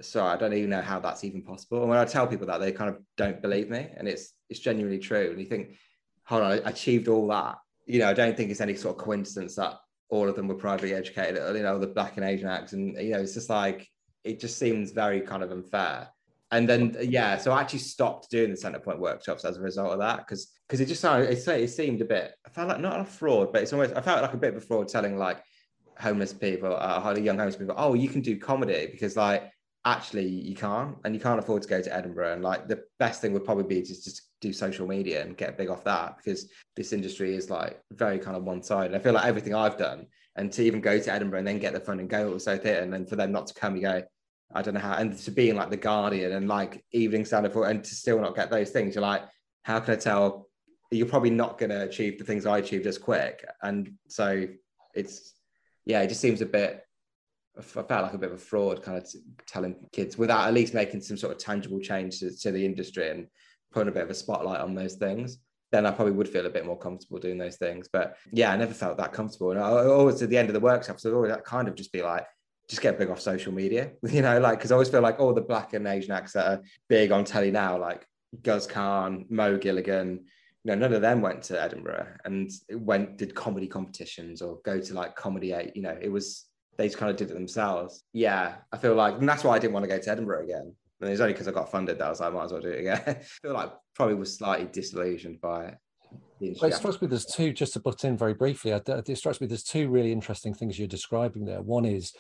[0.01, 1.81] sorry, I don't even know how that's even possible.
[1.81, 4.61] And when I tell people that, they kind of don't believe me, and it's it's
[4.61, 5.31] genuinely true.
[5.31, 5.75] And you think,
[6.25, 7.57] hold on, I achieved all that.
[7.87, 9.75] You know, I don't think it's any sort of coincidence that
[10.09, 12.75] all of them were privately educated, you know, the black and Asian acts.
[12.75, 13.89] And, you know, it's just like,
[14.25, 16.09] it just seems very kind of unfair.
[16.51, 19.99] And then, yeah, so I actually stopped doing the centrepoint workshops as a result of
[20.01, 23.01] that because because it just sounded, it, it seemed a bit, I felt like not
[23.01, 25.43] a fraud, but it's almost, I felt like a bit of a fraud telling like
[25.99, 29.51] homeless people, uh, young homeless people, oh, you can do comedy because like
[29.85, 32.35] actually you can't and you can't afford to go to Edinburgh.
[32.35, 35.59] And like the best thing would probably be to just do social media and get
[35.59, 38.95] big off that because this industry is like very kind of one sided.
[38.95, 41.73] I feel like everything I've done and to even go to Edinburgh and then get
[41.73, 43.83] the fun and go to so theatre and then for them not to come, you
[43.83, 44.03] go,
[44.55, 47.53] I don't know how, and to be in like the Guardian and like Evening Standard
[47.53, 49.23] for and to still not get those things, you're like,
[49.63, 50.49] how can I tell?
[50.91, 54.47] You're probably not going to achieve the things I achieved as quick, and so
[54.95, 55.33] it's
[55.87, 56.85] yeah, it just seems a bit.
[57.59, 60.55] I felt like a bit of a fraud, kind of t- telling kids without at
[60.55, 63.27] least making some sort of tangible change to, to the industry and
[63.73, 65.39] putting a bit of a spotlight on those things,
[65.71, 67.89] then I probably would feel a bit more comfortable doing those things.
[67.93, 69.51] But yeah, I never felt that comfortable.
[69.51, 72.03] And I always at the end of the workshops, I'd always kind of just be
[72.03, 72.27] like,
[72.69, 75.35] just get big off social media, you know, like because I always feel like all
[75.35, 78.07] the black and Asian acts that are big on telly now, like
[78.43, 80.25] Guz Khan, Mo Gilligan,
[80.65, 84.79] you know, none of them went to Edinburgh and went did comedy competitions or go
[84.79, 85.75] to like comedy eight.
[85.75, 86.47] You know, it was
[86.83, 88.03] they just kind of did it themselves.
[88.13, 90.75] Yeah, I feel like and that's why I didn't want to go to Edinburgh again
[91.03, 92.63] and it's only because I got funded that I was like, I might as well
[92.63, 93.03] do it again.
[93.07, 95.75] I feel like probably was slightly disillusioned by it.
[96.41, 99.47] Well, it strikes me there's two, just to butt in very briefly, it strikes me
[99.47, 101.63] there's two really interesting things you're describing there.
[101.63, 102.13] One is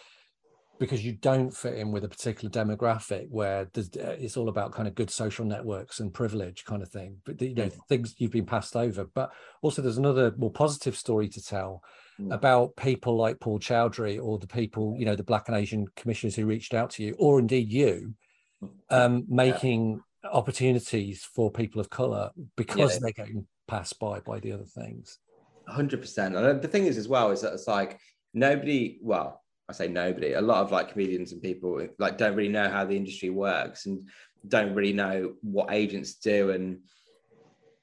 [0.80, 4.88] because you don't fit in with a particular demographic where uh, it's all about kind
[4.88, 7.76] of good social networks and privilege kind of thing, but you know, mm.
[7.88, 9.04] things you've been passed over.
[9.14, 11.82] But also there's another more positive story to tell
[12.20, 12.32] mm.
[12.32, 16.36] about people like Paul Chowdhry or the people, you know, the Black and Asian commissioners
[16.36, 18.14] who reached out to you, or indeed you,
[18.90, 20.30] um, making yeah.
[20.30, 22.98] opportunities for people of color because yeah.
[23.00, 25.18] they're getting passed by by the other things.
[25.68, 26.34] Hundred percent.
[26.36, 27.98] And the thing is, as well, is that it's like
[28.34, 28.98] nobody.
[29.02, 30.32] Well, I say nobody.
[30.32, 33.86] A lot of like comedians and people like don't really know how the industry works
[33.86, 34.08] and
[34.46, 36.80] don't really know what agents do and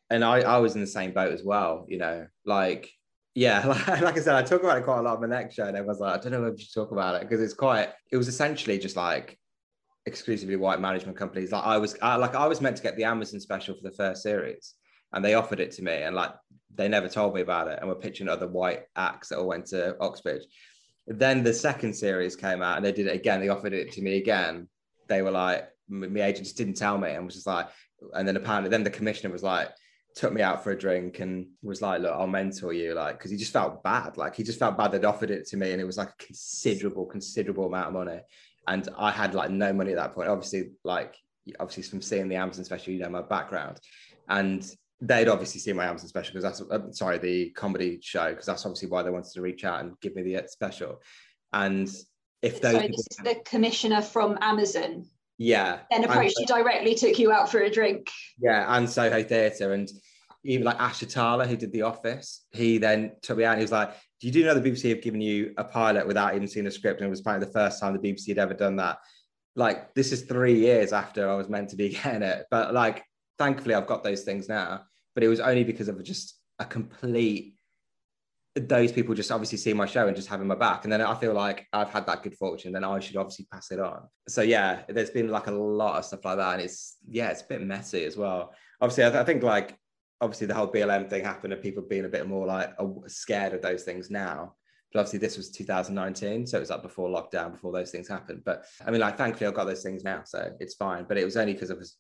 [0.10, 2.92] and I, I was in the same boat as well, you know, like,
[3.40, 5.56] yeah, like, like, I said, I talk about it quite a lot on the next
[5.56, 5.64] show.
[5.64, 7.90] And everyone's like, I don't know if you should talk about it because it's quite,
[8.12, 9.40] it was essentially just like
[10.06, 11.54] exclusively white management companies.
[11.54, 13.96] Like I was, I, like I was meant to get the Amazon special for the
[13.96, 14.74] first series,
[15.14, 16.34] and they offered it to me, and like
[16.76, 19.68] they never told me about it, and were pitching other white acts that all went
[19.68, 20.44] to Oxbridge.
[21.08, 23.40] Then the second series came out, and they did it again.
[23.40, 24.68] They offered it to me again.
[25.08, 27.70] They were like, my agent just didn't tell me, and was just like,
[28.14, 29.70] and then apparently, then the commissioner was like,
[30.16, 33.32] took me out for a drink and was like, look, I'll mentor you, like, because
[33.32, 34.18] he just felt bad.
[34.18, 36.26] Like he just felt bad they'd offered it to me, and it was like a
[36.26, 38.22] considerable, considerable amount of money
[38.70, 40.30] and I had like no money at that point.
[40.30, 41.16] Obviously, like
[41.60, 43.80] obviously from seeing the Amazon special, you know my background,
[44.28, 44.70] and
[45.02, 48.66] they'd obviously seen my Amazon special because that's uh, sorry the comedy show because that's
[48.66, 51.02] obviously why they wanted to reach out and give me the uh, special.
[51.52, 51.90] And
[52.42, 55.06] if those sorry, this is the commissioner from Amazon.
[55.40, 55.80] Yeah.
[55.90, 58.12] Then approached and, you directly, took you out for a drink.
[58.40, 59.90] Yeah, and Soho Theatre and
[60.44, 63.64] even like Ash Atalla, who did The Office, he then took me out and he
[63.64, 66.48] was like, do you do know the BBC have given you a pilot without even
[66.48, 67.00] seeing a script?
[67.00, 68.98] And it was apparently the first time the BBC had ever done that.
[69.56, 72.46] Like, this is three years after I was meant to be getting it.
[72.52, 73.04] But like,
[73.38, 74.82] thankfully, I've got those things now.
[75.16, 77.56] But it was only because of just a complete
[78.68, 80.84] those people just obviously see my show and just having my back.
[80.84, 83.72] And then I feel like I've had that good fortune, then I should obviously pass
[83.72, 84.08] it on.
[84.28, 86.54] So yeah, there's been like a lot of stuff like that.
[86.54, 88.54] And it's, yeah, it's a bit messy as well.
[88.82, 89.78] Obviously, I, th- I think like,
[90.22, 92.74] obviously the whole BLM thing happened and people being a bit more like
[93.08, 94.56] scared of those things now.
[94.92, 96.48] But obviously this was 2019.
[96.48, 98.42] So it was like before lockdown, before those things happened.
[98.44, 100.24] But I mean, like, thankfully I've got those things now.
[100.26, 101.06] So it's fine.
[101.08, 101.96] But it was only because I was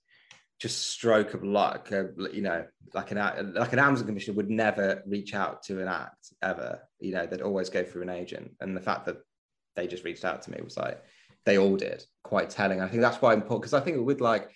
[0.59, 5.01] just stroke of luck, uh, you know, like an like an Amazon commissioner would never
[5.07, 6.81] reach out to an act ever.
[6.99, 9.17] You know, they'd always go through an agent, and the fact that
[9.75, 11.01] they just reached out to me was like
[11.45, 12.03] they all did.
[12.23, 12.81] Quite telling.
[12.81, 14.49] I think that's why important because I think with like,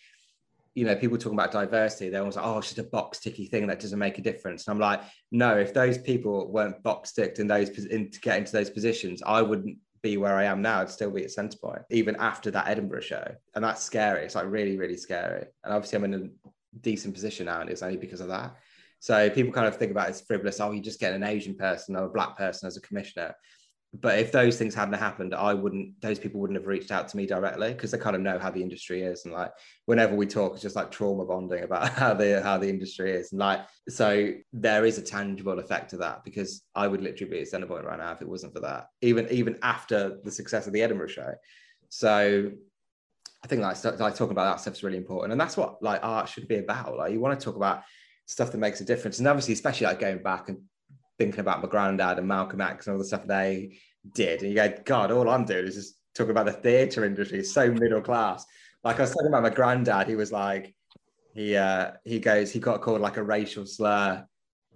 [0.76, 3.46] you know, people talking about diversity, they're always like, oh, it's just a box ticky
[3.46, 4.68] thing that doesn't make a difference.
[4.68, 8.38] And I'm like, no, if those people weren't box ticked in those in, to get
[8.38, 11.84] into those positions, I wouldn't be where I am now, I'd still be at Centrepoint,
[11.90, 13.36] even after that Edinburgh show.
[13.56, 14.26] And that's scary.
[14.26, 15.46] It's like really, really scary.
[15.64, 16.50] And obviously, I'm in a
[16.82, 18.56] decent position now, and it's only because of that.
[19.00, 20.60] So people kind of think about it as frivolous.
[20.60, 23.34] Oh, you just get an Asian person or a black person as a commissioner
[24.00, 27.18] but if those things hadn't happened, I wouldn't, those people wouldn't have reached out to
[27.18, 29.26] me directly because they kind of know how the industry is.
[29.26, 29.52] And like,
[29.86, 33.32] whenever we talk, it's just like trauma bonding about how the, how the industry is.
[33.32, 37.42] And like, so there is a tangible effect to that because I would literally be
[37.42, 40.74] at Centrepoint right now if it wasn't for that, even, even after the success of
[40.74, 41.34] the Edinburgh show.
[41.90, 42.52] So
[43.44, 45.34] I think like, like talking about that stuff is really important.
[45.34, 46.98] And that's what like art should be about.
[46.98, 47.84] Like you want to talk about
[48.26, 49.20] stuff that makes a difference.
[49.20, 50.62] And obviously, especially like going back and
[51.18, 53.78] thinking about my granddad and Malcolm X and all the stuff they
[54.14, 54.42] did.
[54.42, 57.40] And you go, God, all I'm doing is just talking about the theatre industry.
[57.40, 58.46] It's so middle class.
[58.84, 60.76] Like I was talking about my granddad, he was like,
[61.34, 64.26] he uh he goes, he got called like a racial slur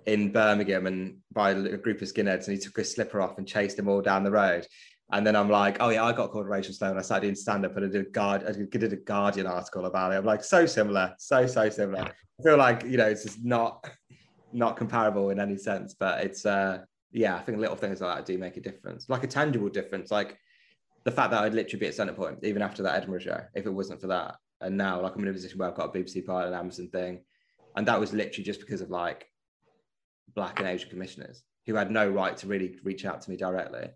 [0.05, 3.47] in Birmingham and by a group of skinheads, and he took his slipper off and
[3.47, 4.65] chased them all down the road.
[5.11, 7.27] And then I'm like, oh yeah, I got called a racial slur and I started
[7.27, 10.15] doing stand up and I did a guard, I did a Guardian article about it.
[10.15, 12.01] I'm like, so similar, so so similar.
[12.39, 13.89] I feel like you know, it's just not
[14.53, 16.79] not comparable in any sense, but it's uh
[17.11, 20.11] yeah, I think little things like that do make a difference, like a tangible difference,
[20.11, 20.37] like
[21.03, 23.73] the fact that I'd literally be at Centrepoint even after that Edinburgh show, if it
[23.73, 24.35] wasn't for that.
[24.59, 26.89] And now, like, I'm in a position where I've got a BBC pilot, an Amazon
[26.89, 27.21] thing,
[27.75, 29.25] and that was literally just because of like
[30.35, 33.87] black and Asian commissioners who had no right to really reach out to me directly.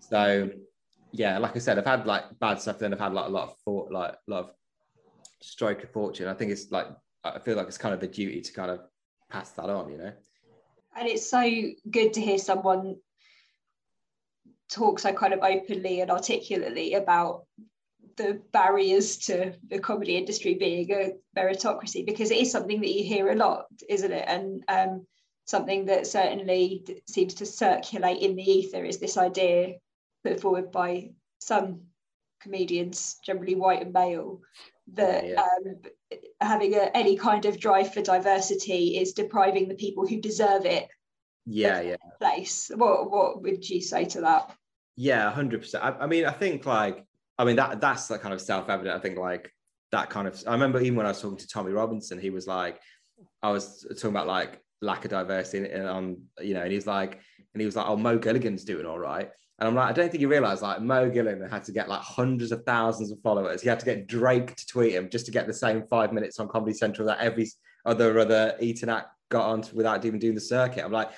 [0.00, 0.50] So,
[1.12, 3.48] yeah, like I said, I've had like bad stuff, then I've had like a lot
[3.48, 4.50] of thought, like a lot of
[5.40, 6.28] stroke of fortune.
[6.28, 6.88] I think it's like
[7.24, 8.80] I feel like it's kind of a duty to kind of
[9.30, 10.12] pass that on, you know.
[10.96, 11.42] And it's so
[11.90, 12.96] good to hear someone
[14.70, 17.44] talk so kind of openly and articulately about
[18.16, 23.04] the barriers to the comedy industry being a meritocracy because it is something that you
[23.04, 24.24] hear a lot, isn't it?
[24.26, 25.06] And um,
[25.46, 29.74] something that certainly seems to circulate in the ether is this idea
[30.22, 31.80] put forward by some
[32.40, 34.40] comedians, generally white and male,
[34.94, 35.40] that yeah.
[35.40, 35.76] um,
[36.40, 40.88] having a, any kind of drive for diversity is depriving the people who deserve it.
[41.46, 41.96] Yeah, yeah.
[42.18, 42.70] Place.
[42.74, 44.54] What What would you say to that?
[44.96, 45.84] Yeah, hundred percent.
[45.84, 47.04] I, I mean, I think like,
[47.38, 48.96] I mean that that's like kind of self evident.
[48.96, 49.52] I think like
[49.92, 50.42] that kind of.
[50.46, 52.80] I remember even when I was talking to Tommy Robinson, he was like,
[53.42, 56.86] I was talking about like lack of diversity and on, um, you know, and he's
[56.86, 57.20] like,
[57.54, 59.30] and he was like, oh, Mo Gilligan's doing all right.
[59.60, 62.00] And I'm like, I don't think you realize like Mo Gilligan had to get like
[62.00, 63.60] hundreds of thousands of followers.
[63.60, 66.40] He had to get Drake to tweet him just to get the same five minutes
[66.40, 67.50] on Comedy Central that every
[67.84, 70.82] other other eating act got on to without even doing the circuit.
[70.82, 71.10] I'm like,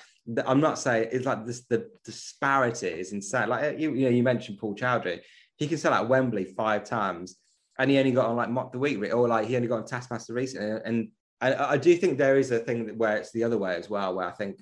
[0.45, 3.47] I'm not saying it's like this the disparity is insane.
[3.47, 5.21] Like you, you know, you mentioned Paul Chowdhry.
[5.55, 7.37] He can sell out Wembley five times
[7.79, 9.85] and he only got on like mock the week or like he only got on
[9.85, 10.81] Taskmaster recently.
[10.83, 13.89] And I, I do think there is a thing where it's the other way as
[13.89, 14.61] well, where I think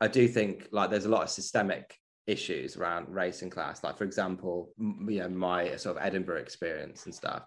[0.00, 1.94] I do think like there's a lot of systemic
[2.28, 7.06] issues around race and class like for example you know my sort of edinburgh experience
[7.06, 7.42] and stuff.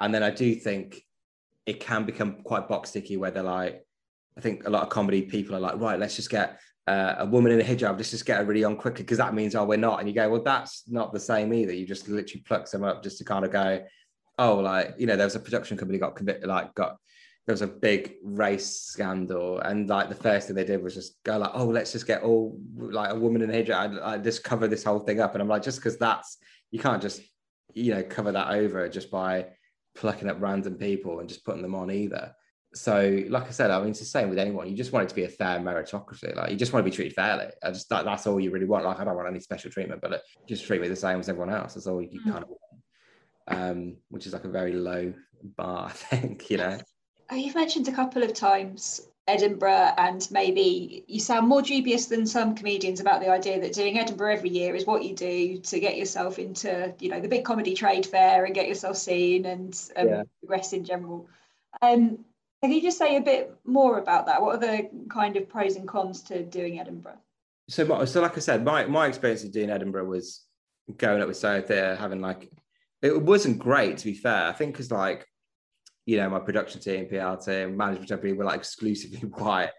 [0.00, 1.02] And then i do think
[1.66, 3.86] it can become quite box sticky where they're like
[4.36, 7.26] i think a lot of comedy people are like right let's just get uh, a
[7.26, 9.64] woman in a hijab let's just get her really on quickly because that means oh
[9.64, 10.00] we're not.
[10.00, 11.72] And you go well that's not the same either.
[11.72, 13.84] You just literally pluck them up just to kind of go
[14.38, 16.96] oh like you know there was a production company got convicted like got
[17.46, 21.22] there was a big race scandal, and like the first thing they did was just
[21.24, 24.18] go like, "Oh, let's just get all like a woman in a hijab, I, I
[24.18, 26.38] just cover this whole thing up." And I'm like, just because that's
[26.70, 27.20] you can't just
[27.74, 29.46] you know cover that over just by
[29.94, 32.32] plucking up random people and just putting them on either.
[32.74, 34.68] So, like I said, I mean, it's the same with anyone.
[34.68, 36.34] You just want it to be a fair meritocracy.
[36.34, 37.48] Like, you just want to be treated fairly.
[37.62, 38.84] I just that, that's all you really want.
[38.84, 41.28] Like, I don't want any special treatment, but like, just treat me the same as
[41.28, 41.74] everyone else.
[41.74, 42.30] That's all you mm-hmm.
[42.30, 42.60] kind of want.
[43.48, 45.12] Um, which is like a very low
[45.42, 46.48] bar, I think.
[46.48, 46.78] You know.
[47.34, 52.54] You've mentioned a couple of times Edinburgh, and maybe you sound more dubious than some
[52.54, 55.96] comedians about the idea that doing Edinburgh every year is what you do to get
[55.96, 60.08] yourself into, you know, the big comedy trade fair and get yourself seen and um,
[60.08, 60.22] yeah.
[60.40, 61.28] progress in general.
[61.80, 62.24] Um,
[62.62, 64.42] can you just say a bit more about that?
[64.42, 67.18] What are the kind of pros and cons to doing Edinburgh?
[67.68, 70.44] so my, so like I said, my my experience of doing Edinburgh was
[70.96, 72.50] going up with Soho Theatre, having like
[73.00, 74.46] it wasn't great to be fair.
[74.46, 75.26] I think because like
[76.06, 79.70] you know my production team, PR team, management team were like exclusively white,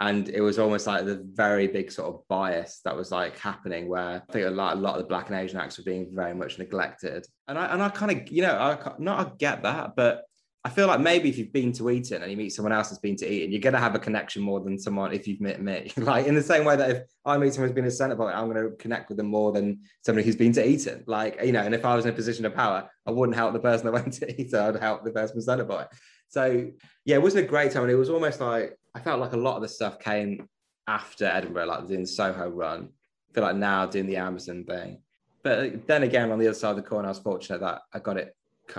[0.00, 3.88] and it was almost like the very big sort of bias that was like happening
[3.88, 6.10] where I think a lot, a lot of the black and Asian acts were being
[6.12, 9.62] very much neglected, and I and I kind of you know I not I get
[9.62, 10.24] that, but
[10.62, 13.00] I feel like maybe if you've been to Eton and you meet someone else that's
[13.00, 15.62] been to Eton, you're going to have a connection more than someone if you've met
[15.62, 15.90] me.
[15.96, 18.50] like in the same way that if I meet someone who's been a Centrepoint, I'm
[18.52, 21.04] going to connect with them more than somebody who's been to Eton.
[21.06, 23.54] Like, you know, and if I was in a position of power, I wouldn't help
[23.54, 25.88] the person that went to Eton, I'd help the person Centrepoint.
[26.28, 26.70] So
[27.06, 27.84] yeah, it wasn't a great time.
[27.84, 30.46] And it was almost like, I felt like a lot of the stuff came
[30.86, 32.90] after Edinburgh, like doing Soho run.
[33.30, 35.00] I feel like now doing the Amazon thing.
[35.42, 37.98] But then again, on the other side of the coin, I was fortunate that I
[37.98, 38.34] got it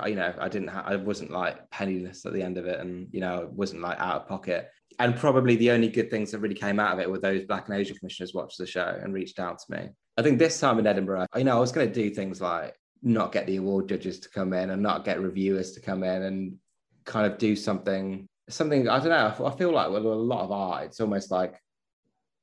[0.06, 3.08] you know, I didn't, ha- I wasn't like penniless at the end of it, and
[3.12, 4.70] you know, it wasn't like out of pocket.
[5.00, 7.70] And probably the only good things that really came out of it were those Black
[7.70, 9.89] and Asian commissioners watched the show and reached out to me.
[10.18, 12.76] I think this time in Edinburgh, you know, I was going to do things like
[13.02, 16.24] not get the award judges to come in and not get reviewers to come in
[16.24, 16.58] and
[17.06, 18.88] kind of do something, something.
[18.88, 19.46] I don't know.
[19.48, 21.56] I feel like with a lot of art, it's almost like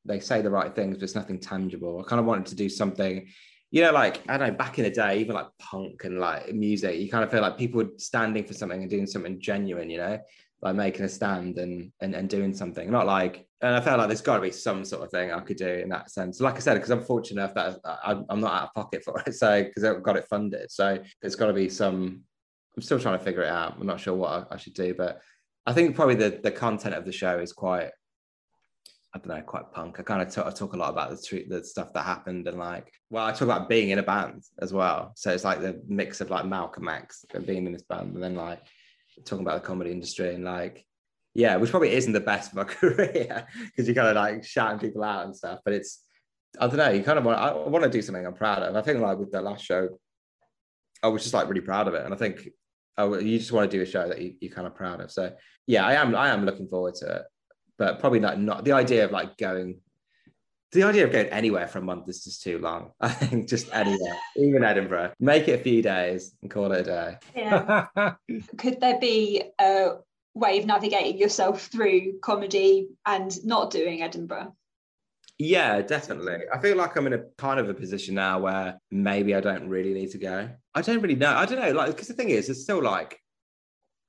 [0.04, 2.00] they say the right things, but it's nothing tangible.
[2.00, 3.28] I kind of wanted to do something
[3.70, 6.52] you know, like I don't know, back in the day, even like punk and like
[6.54, 9.90] music, you kind of feel like people were standing for something and doing something genuine,
[9.90, 10.18] you know,
[10.62, 12.90] like making a stand and and, and doing something.
[12.90, 15.40] Not like, and I felt like there's got to be some sort of thing I
[15.40, 16.40] could do in that sense.
[16.40, 19.34] Like I said, because I'm fortunate enough that I'm not out of pocket for it,
[19.34, 22.22] so because I've got it funded, so there's got to be some.
[22.76, 23.76] I'm still trying to figure it out.
[23.78, 25.20] I'm not sure what I, I should do, but
[25.66, 27.90] I think probably the the content of the show is quite
[29.14, 29.98] I don't know, quite punk.
[29.98, 32.58] I kind of I talk a lot about the truth, the stuff that happened, and
[32.58, 35.12] like, well, I talk about being in a band as well.
[35.16, 38.22] So it's like the mix of like Malcolm X and being in this band, and
[38.22, 38.60] then like
[39.24, 40.84] talking about the comedy industry and like,
[41.34, 44.78] yeah, which probably isn't the best of my career because you kind of like shouting
[44.78, 45.60] people out and stuff.
[45.64, 46.04] But it's,
[46.60, 48.76] I don't know, you kind of want, I want to do something I'm proud of.
[48.76, 49.88] I think like with the last show,
[51.02, 52.46] I was just like really proud of it, and I think
[52.98, 55.10] oh, you just want to do a show that you, you're kind of proud of.
[55.10, 55.32] So
[55.66, 57.22] yeah, I am, I am looking forward to it
[57.78, 59.80] but probably not not the idea of like going
[60.72, 62.92] the idea of going anywhere for a month is just too long.
[63.00, 66.84] I think just anywhere, even Edinburgh, make it a few days and call it a
[66.84, 67.16] day.
[67.34, 67.86] Yeah.
[68.58, 69.92] Could there be a
[70.34, 74.54] way of navigating yourself through comedy and not doing Edinburgh?
[75.38, 76.38] Yeah, definitely.
[76.52, 79.68] I feel like I'm in a kind of a position now where maybe I don't
[79.68, 80.50] really need to go.
[80.74, 81.30] I don't really know.
[81.30, 81.72] I don't know.
[81.72, 83.20] Like, because the thing is, it's still like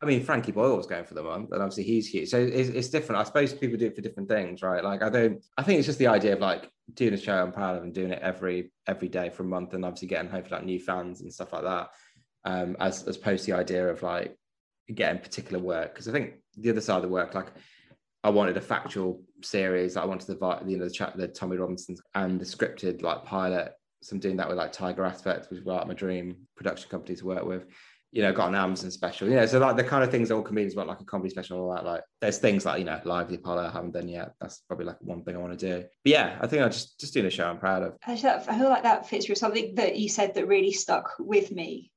[0.02, 2.30] I mean, Frankie Boyle was going for the month, and obviously he's huge.
[2.30, 3.20] So it's, it's different.
[3.20, 4.84] I suppose people do it for different things, right?
[4.84, 5.44] Like I don't.
[5.58, 8.12] I think it's just the idea of like doing a show proud of and doing
[8.12, 11.34] it every every day for a month, and obviously getting hopefully like new fans and
[11.34, 11.90] stuff like that.
[12.46, 14.38] Um, as as opposed to the idea of like
[14.94, 17.52] getting particular work, because I think the other side of the work, like
[18.24, 19.98] I wanted a factual series.
[19.98, 23.74] I wanted the you know the chat the Tommy Robinsons and the scripted like pilot.
[24.02, 27.18] So I'm doing that with like Tiger Aspect, which was like my dream production company
[27.18, 27.66] to work with
[28.12, 29.28] you know, got an Amazon special.
[29.28, 31.60] You know, so like the kind of things all comedians want, like a comedy special,
[31.60, 31.86] all that.
[31.86, 34.34] Like there's things like, you know, Lively Apollo I haven't done yet.
[34.42, 35.86] That's probably like one thing I want to do.
[36.04, 37.98] But yeah, I think I just just doing a show I'm proud of.
[38.06, 41.92] I feel like that fits with something that you said that really stuck with me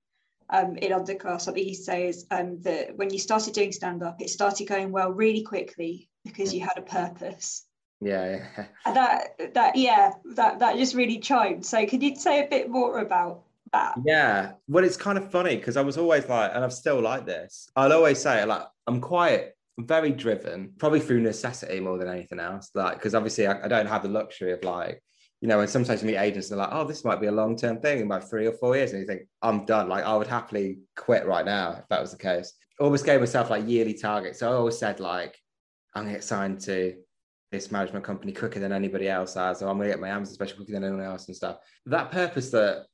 [0.50, 1.42] um, in underclass.
[1.42, 5.10] Something he says um, that when you started doing stand up, it started going well
[5.10, 7.64] really quickly because you had a purpose.
[8.02, 8.64] Yeah, yeah.
[8.84, 11.64] And that that yeah, that that just really chimed.
[11.64, 13.94] So could you say a bit more about that.
[14.04, 14.52] Yeah.
[14.68, 17.68] Well, it's kind of funny because I was always like, and I'm still like this.
[17.76, 22.70] I'll always say, like, I'm quite very driven, probably through necessity more than anything else.
[22.74, 25.02] Like, because obviously I, I, don't have the luxury of like,
[25.40, 27.32] you know, and sometimes you meet agents and they're like, oh, this might be a
[27.32, 28.92] long term thing in about three or four years.
[28.92, 29.88] And you think, I'm done.
[29.88, 32.52] Like, I would happily quit right now if that was the case.
[32.78, 34.38] Always gave myself like yearly targets.
[34.40, 35.36] So I always said, like,
[35.94, 36.94] I'm going to get signed to
[37.50, 40.34] this management company quicker than anybody else has, or I'm going to get my Amazon
[40.34, 41.58] special quicker than anyone else and stuff.
[41.86, 42.86] That purpose that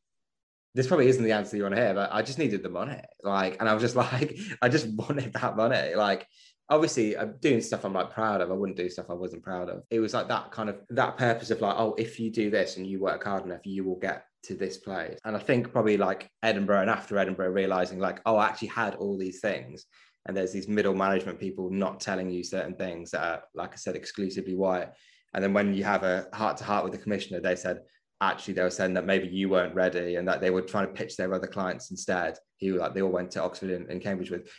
[0.75, 3.01] this probably isn't the answer you want to hear, but I just needed the money.
[3.23, 5.95] Like, and I was just like, I just wanted that money.
[5.95, 6.27] Like,
[6.71, 8.51] obviously, I'm doing stuff I'm like proud of.
[8.51, 9.83] I wouldn't do stuff I wasn't proud of.
[9.91, 12.77] It was like that kind of that purpose of like, oh, if you do this
[12.77, 15.19] and you work hard enough, you will get to this place.
[15.25, 18.95] And I think probably like Edinburgh and after Edinburgh, realizing like, oh, I actually had
[18.95, 19.87] all these things.
[20.27, 23.77] And there's these middle management people not telling you certain things that are, like I
[23.77, 24.89] said, exclusively white.
[25.35, 27.81] And then when you have a heart to heart with the commissioner, they said,
[28.21, 30.93] actually they were saying that maybe you weren't ready and that they were trying to
[30.93, 34.31] pitch their other clients instead who like they all went to oxford and, and cambridge
[34.31, 34.51] with.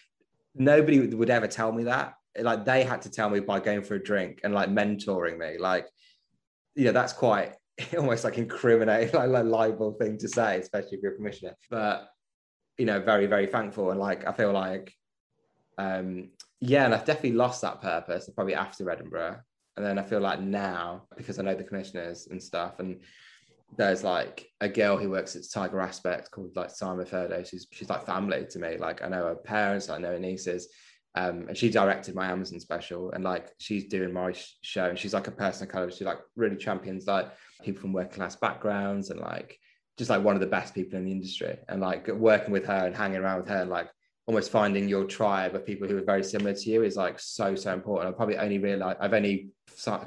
[0.55, 2.13] Nobody would ever tell me that.
[2.39, 5.57] Like they had to tell me by going for a drink and like mentoring me.
[5.57, 5.87] Like
[6.75, 7.53] you know that's quite
[7.97, 11.55] almost like incriminating like, like libel thing to say especially if you're a commissioner.
[11.69, 12.09] But
[12.77, 13.91] you know very very thankful.
[13.91, 14.93] And like i feel like
[15.77, 16.29] um
[16.61, 19.41] yeah and i've definitely lost that purpose probably after edinburgh.
[19.79, 22.99] And then I feel like now, because I know the commissioners and stuff, and
[23.77, 27.47] there's like a girl who works at Tiger Aspect called like Simon Ferdo.
[27.47, 28.77] She's she's like family to me.
[28.77, 30.67] Like I know her parents, I know her nieces.
[31.15, 34.97] Um, and she directed my Amazon special, and like she's doing my sh- show, and
[34.97, 35.89] she's like a person of color.
[35.89, 37.31] She like really champions like
[37.63, 39.57] people from working class backgrounds, and like
[39.97, 41.57] just like one of the best people in the industry.
[41.67, 43.89] And like working with her and hanging around with her, and like
[44.29, 47.55] almost finding your tribe of people who are very similar to you is like so
[47.55, 48.13] so important.
[48.13, 49.49] I probably only realized I've only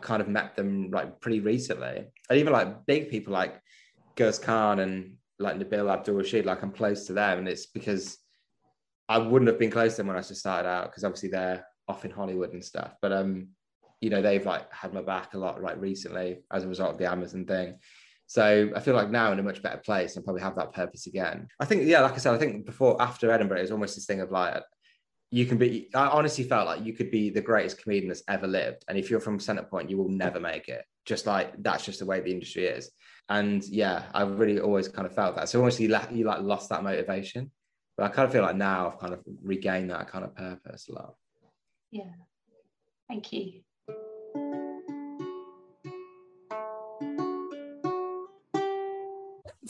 [0.01, 3.61] kind of met them like pretty recently, and even like big people like
[4.15, 8.17] Guz Khan and like Nabil Abdulrashid, like I'm close to them, and it's because
[9.09, 11.67] I wouldn't have been close to them when I just started out because obviously they're
[11.89, 12.95] off in Hollywood and stuff.
[13.03, 13.49] But um,
[14.01, 16.99] you know, they've like had my back a lot like recently as a result of
[16.99, 17.81] the Amazon thing.
[18.33, 21.07] So I feel like now in a much better place and probably have that purpose
[21.07, 21.49] again.
[21.61, 24.07] I think, yeah, like I said, I think before after Edinburgh, it was almost this
[24.07, 24.63] thing of like
[25.31, 28.47] you can be I honestly felt like you could be the greatest comedian that's ever
[28.47, 28.87] lived.
[28.89, 30.83] And if you're from Centrepoint, you will never make it.
[31.05, 32.91] Just like that's just the way the industry is.
[33.29, 35.51] And yeah, I've really always kind of felt that.
[35.51, 37.51] So almost you, la- you like lost that motivation.
[37.99, 40.89] But I kind of feel like now I've kind of regained that kind of purpose
[40.89, 41.17] a lot.
[41.91, 42.05] Yeah.
[43.11, 43.61] Thank you.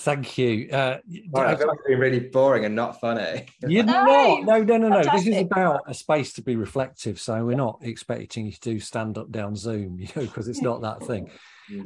[0.03, 0.69] Thank you.
[0.73, 0.99] Uh,
[1.33, 3.47] All right, I feel like it's been really boring and not funny.
[3.63, 4.45] You're No, not.
[4.45, 5.03] No, no, no, no.
[5.13, 7.21] This is about a space to be reflective.
[7.21, 10.61] So we're not expecting you to do stand up down Zoom, you know, because it's
[10.61, 11.31] not that thing.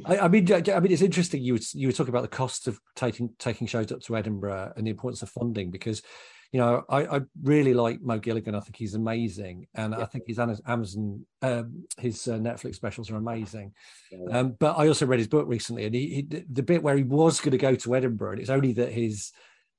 [0.05, 1.43] I, I mean, I mean, it's interesting.
[1.43, 4.73] You were, you were talking about the cost of taking taking shows up to Edinburgh
[4.75, 6.01] and the importance of funding because,
[6.51, 8.55] you know, I, I really like Mo Gilligan.
[8.55, 13.17] I think he's amazing, and I think his Amazon, um, his uh, Netflix specials are
[13.17, 13.73] amazing.
[14.11, 14.39] Yeah.
[14.39, 17.03] Um, but I also read his book recently, and he, he the bit where he
[17.03, 19.31] was going to go to Edinburgh, and it's only that his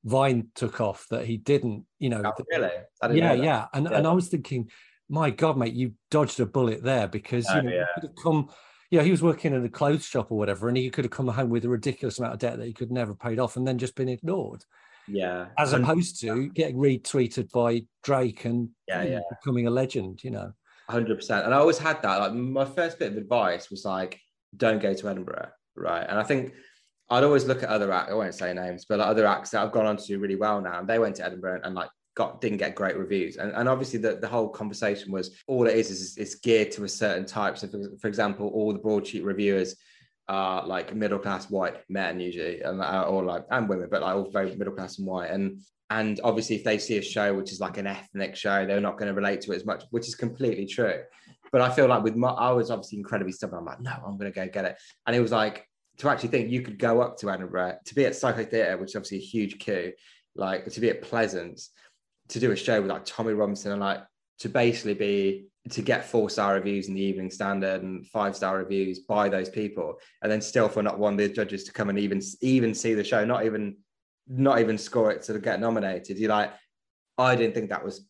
[0.04, 1.84] Vine took off that he didn't.
[1.98, 2.70] You know, Oh, really?
[3.02, 3.66] Didn't yeah, know yeah.
[3.72, 4.70] And and I was thinking,
[5.08, 7.84] my God, mate, you dodged a bullet there because Oh, you know, yeah.
[7.94, 8.50] could have come.
[8.90, 11.12] You know, he was working in a clothes shop or whatever, and he could have
[11.12, 13.56] come home with a ridiculous amount of debt that he could never have paid off,
[13.56, 14.64] and then just been ignored,
[15.11, 15.46] Yeah.
[15.59, 19.20] as opposed to getting retweeted by Drake and Yeah, yeah.
[19.30, 20.22] becoming a legend.
[20.24, 20.52] You know,
[20.88, 21.44] hundred percent.
[21.44, 22.16] And I always had that.
[22.16, 24.20] Like my first bit of advice was like,
[24.56, 26.06] don't go to Edinburgh, right?
[26.09, 26.52] And I think
[27.11, 28.11] I'd always look at other acts.
[28.11, 30.36] I won't say names, but like other acts that I've gone on to do really
[30.36, 30.80] well now.
[30.80, 33.36] And they went to Edinburgh and, and like got didn't get great reviews.
[33.36, 36.84] And, and obviously the, the whole conversation was all it is is it's geared to
[36.84, 37.56] a certain type.
[37.56, 39.76] So for, for example, all the broadsheet reviewers
[40.28, 44.14] are like middle class white men usually, and uh, or like and women, but like
[44.14, 45.30] all very middle class and white.
[45.30, 45.60] And
[45.90, 48.98] and obviously if they see a show which is like an ethnic show, they're not
[48.98, 51.02] going to relate to it as much, which is completely true.
[51.50, 53.60] But I feel like with my, I was obviously incredibly stubborn.
[53.60, 54.76] I'm like, no, I'm going to go get it.
[55.06, 55.66] And it was like
[55.98, 58.90] to actually think you could go up to Edinburgh to be at Soho Theatre, which
[58.90, 59.92] is obviously a huge coup,
[60.36, 61.70] like to be at Pleasance,
[62.28, 64.00] to do a show with like Tommy Robinson and like
[64.40, 68.58] to basically be to get four star reviews in the Evening Standard and five star
[68.58, 71.88] reviews by those people, and then still for not one of the judges to come
[71.88, 73.76] and even even see the show, not even
[74.28, 76.18] not even score it to get nominated.
[76.18, 76.52] You're like,
[77.16, 78.06] I didn't think that was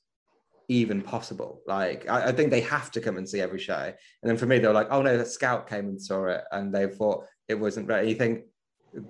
[0.69, 1.63] even possible.
[1.67, 3.93] Like, I, I think they have to come and see every show.
[4.23, 6.43] And then for me, they were like, oh no, the scout came and saw it,
[6.53, 8.07] and they thought it wasn't right.
[8.07, 8.45] You think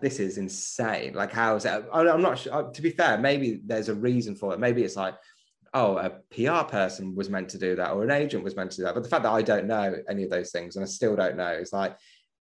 [0.01, 1.15] this is insane.
[1.15, 1.85] Like, how is that?
[1.93, 2.71] I'm not sure.
[2.71, 4.61] To be fair, maybe there's a reason for it.
[4.61, 5.15] Maybe it's like,
[5.75, 8.77] oh, a PR person was meant to do that, or an agent was meant to
[8.79, 8.95] do that.
[8.95, 11.37] But the fact that I don't know any of those things, and I still don't
[11.37, 11.97] know, it's like,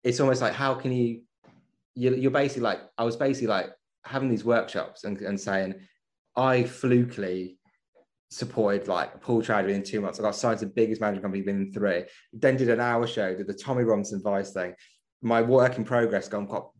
[0.02, 1.22] it's almost like, how can you?
[1.94, 3.70] You're, basically like, I was basically like
[4.04, 5.74] having these workshops and, and saying,
[6.34, 7.58] I flukily
[8.30, 10.18] supported like Paul Trout within two months.
[10.18, 12.04] I got signed to the biggest management company within three.
[12.32, 14.74] Then did an hour show, did the Tommy Robinson Vice thing.
[15.20, 16.70] My work in progress gone got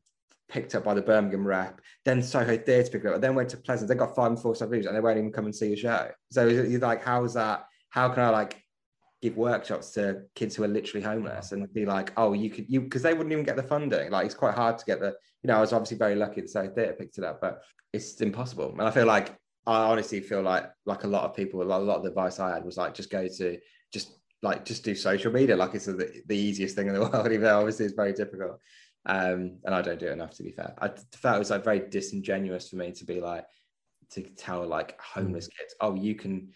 [0.53, 1.81] picked up by the Birmingham rep.
[2.05, 3.21] Then Soho Theatre picked up.
[3.21, 3.89] Then went to Pleasance.
[3.89, 5.77] They got five and four star reviews and they won't even come and see a
[5.77, 6.11] show.
[6.31, 7.65] So you're like, how is that?
[7.89, 8.63] How can I like
[9.23, 12.83] give workshops to kids who are literally homeless and be like, oh, you could you
[12.83, 14.11] because they wouldn't even get the funding.
[14.11, 15.15] Like it's quite hard to get the.
[15.43, 18.21] You know, I was obviously very lucky that Soho Theatre picked it up, but it's
[18.21, 18.71] impossible.
[18.71, 19.35] And I feel like
[19.67, 22.11] I honestly feel like like a lot of people, a lot, a lot of the
[22.11, 23.59] advice I had was like just go to
[23.93, 27.27] just like just do social media, like it's the, the easiest thing in the world.
[27.27, 28.59] Even though obviously it's very difficult,
[29.07, 30.75] um, and I don't do it enough to be fair.
[30.79, 33.45] I felt it was like very disingenuous for me to be like
[34.13, 36.51] to tell like homeless kids, oh, you can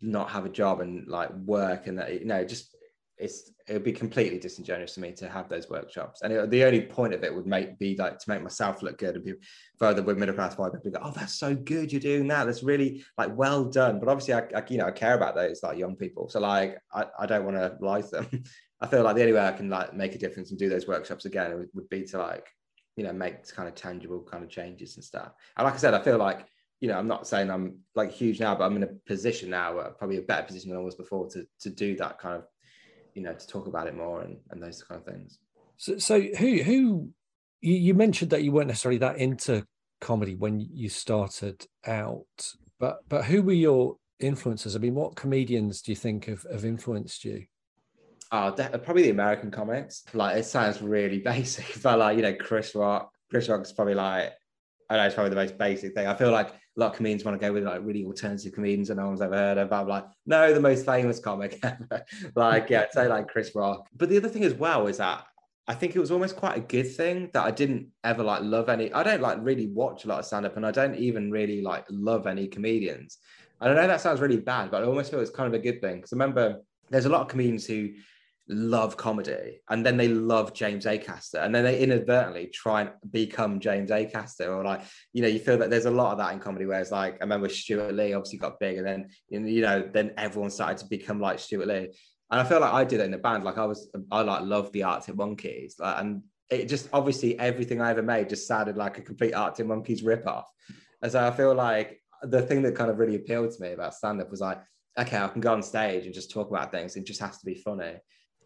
[0.00, 2.76] not have a job and like work and that you know just
[3.20, 6.22] it's it would be completely disingenuous to me to have those workshops.
[6.22, 8.98] And it, the only point of it would make be like to make myself look
[8.98, 9.34] good and be
[9.78, 12.46] further with middle class vibe be like oh that's so good you're doing that.
[12.46, 14.00] That's really like well done.
[14.00, 16.30] But obviously I, I you know I care about those like young people.
[16.30, 18.28] So like I, I don't want to lie to them
[18.80, 20.88] I feel like the only way I can like make a difference and do those
[20.88, 22.46] workshops again would, be to like
[22.96, 25.94] you know make kind of tangible kind of changes and stuff and like I said
[25.94, 26.46] I feel like
[26.80, 29.78] you know, I'm not saying I'm like huge now, but I'm in a position now,
[29.78, 32.44] uh, probably a better position than I was before to to do that kind of
[33.14, 35.38] you know, to talk about it more and, and those kind of things.
[35.76, 37.10] So, so who who
[37.60, 39.66] you, you mentioned that you weren't necessarily that into
[40.00, 44.74] comedy when you started out, but but who were your influences?
[44.74, 47.44] I mean, what comedians do you think have, have influenced you?
[48.32, 50.04] Oh, de- probably the American comics.
[50.12, 53.10] Like it sounds really basic, but like you know, Chris Rock.
[53.30, 54.32] Chris Rock's probably like
[54.88, 56.08] I know it's probably the most basic thing.
[56.08, 58.88] I feel like a lot of comedians want to go with like really alternative comedians
[58.88, 59.72] that no one's ever heard of.
[59.72, 62.04] I'm like, no, the most famous comic ever.
[62.34, 63.88] like, yeah, say like Chris Rock.
[63.96, 65.24] But the other thing as well is that
[65.68, 68.68] I think it was almost quite a good thing that I didn't ever like love
[68.68, 68.92] any.
[68.92, 71.62] I don't like really watch a lot of stand up and I don't even really
[71.62, 73.18] like love any comedians.
[73.60, 75.62] I don't know that sounds really bad, but I almost feel it's kind of a
[75.62, 75.96] good thing.
[75.96, 77.90] Because remember, there's a lot of comedians who
[78.50, 83.60] love comedy and then they love James Acaster and then they inadvertently try and become
[83.60, 84.82] James Acaster or like
[85.12, 87.14] you know you feel that there's a lot of that in comedy where it's like
[87.14, 90.86] I remember Stewart Lee obviously got big and then you know then everyone started to
[90.86, 91.90] become like Stewart Lee.
[92.32, 94.42] And I feel like I did it in the band like I was I like
[94.42, 98.76] loved the Arctic Monkeys like, and it just obviously everything I ever made just sounded
[98.76, 100.44] like a complete Arctic Monkeys ripoff.
[101.02, 103.94] And so I feel like the thing that kind of really appealed to me about
[103.94, 104.60] stand up was like
[104.98, 107.46] okay I can go on stage and just talk about things it just has to
[107.46, 107.94] be funny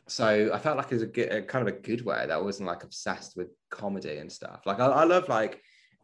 [0.07, 2.31] so I felt like it was a, good, a kind of a good way that
[2.31, 4.63] I wasn't like obsessed with comedy and stuff.
[4.67, 5.61] Like I, I love like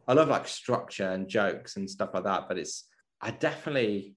[0.07, 2.47] I love like structure and jokes and stuff like that.
[2.47, 2.87] But it's
[3.21, 4.15] I definitely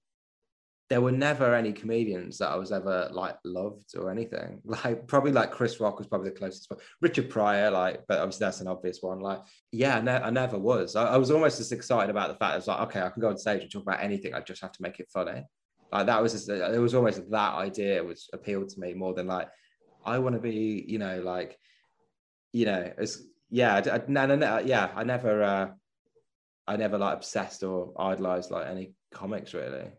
[0.89, 4.61] there were never any comedians that I was ever like loved or anything.
[4.65, 6.79] Like probably like Chris Rock was probably the closest one.
[7.01, 9.19] Richard Pryor, like, but obviously that's an obvious one.
[9.19, 9.39] Like,
[9.71, 10.95] yeah, I, ne- I never was.
[10.95, 13.21] I, I, was almost as excited about the fact I was like, okay, I can
[13.21, 14.33] go on stage and talk about anything.
[14.33, 15.43] I just have to make it funny.
[15.91, 19.27] Like that was just, it was almost that idea which appealed to me more than
[19.27, 19.49] like
[20.05, 21.57] I want to be, you know, like,
[22.53, 25.67] you know, as yeah, I, no, no, no, yeah, I never, uh,
[26.67, 29.91] I never like obsessed or idolized like any comics really.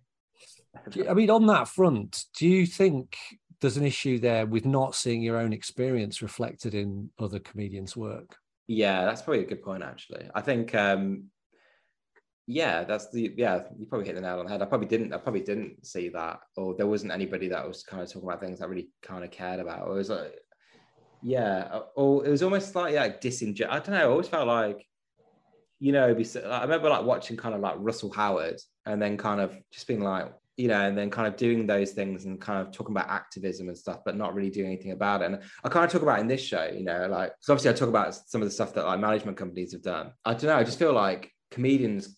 [1.09, 3.17] I mean, on that front, do you think
[3.61, 8.37] there's an issue there with not seeing your own experience reflected in other comedians' work?
[8.67, 9.83] Yeah, that's probably a good point.
[9.83, 11.31] Actually, I think, um,
[12.47, 13.63] yeah, that's the yeah.
[13.77, 14.63] You probably hit the nail on the head.
[14.63, 15.13] I probably didn't.
[15.13, 18.41] I probably didn't see that, or there wasn't anybody that was kind of talking about
[18.41, 19.89] things I really kind of cared about.
[19.89, 20.39] It was like,
[21.23, 23.75] yeah, uh, or it was almost like like disingenuous.
[23.75, 24.07] I don't know.
[24.07, 24.87] I always felt like,
[25.81, 29.57] you know, I remember like watching kind of like Russell Howard, and then kind of
[29.73, 32.73] just being like, you know, and then kind of doing those things and kind of
[32.73, 35.27] talking about activism and stuff, but not really doing anything about it.
[35.27, 37.75] And I kind of talk about in this show, you know, like, because obviously I
[37.75, 40.13] talk about some of the stuff that like management companies have done.
[40.25, 40.57] I don't know.
[40.57, 42.17] I just feel like comedians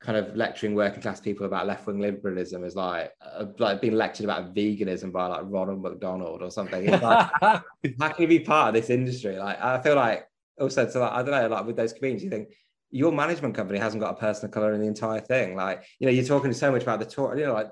[0.00, 3.94] kind of lecturing working class people about left wing liberalism is like uh, like being
[3.94, 6.88] lectured about veganism by like Ronald McDonald or something.
[6.88, 9.36] It's like, how can you be part of this industry?
[9.36, 10.28] Like I feel like
[10.60, 12.48] also so like, I don't know like with those comedians you think
[12.90, 15.56] your management company hasn't got a person of color in the entire thing.
[15.56, 17.36] Like you know you're talking so much about the tour.
[17.36, 17.70] You know like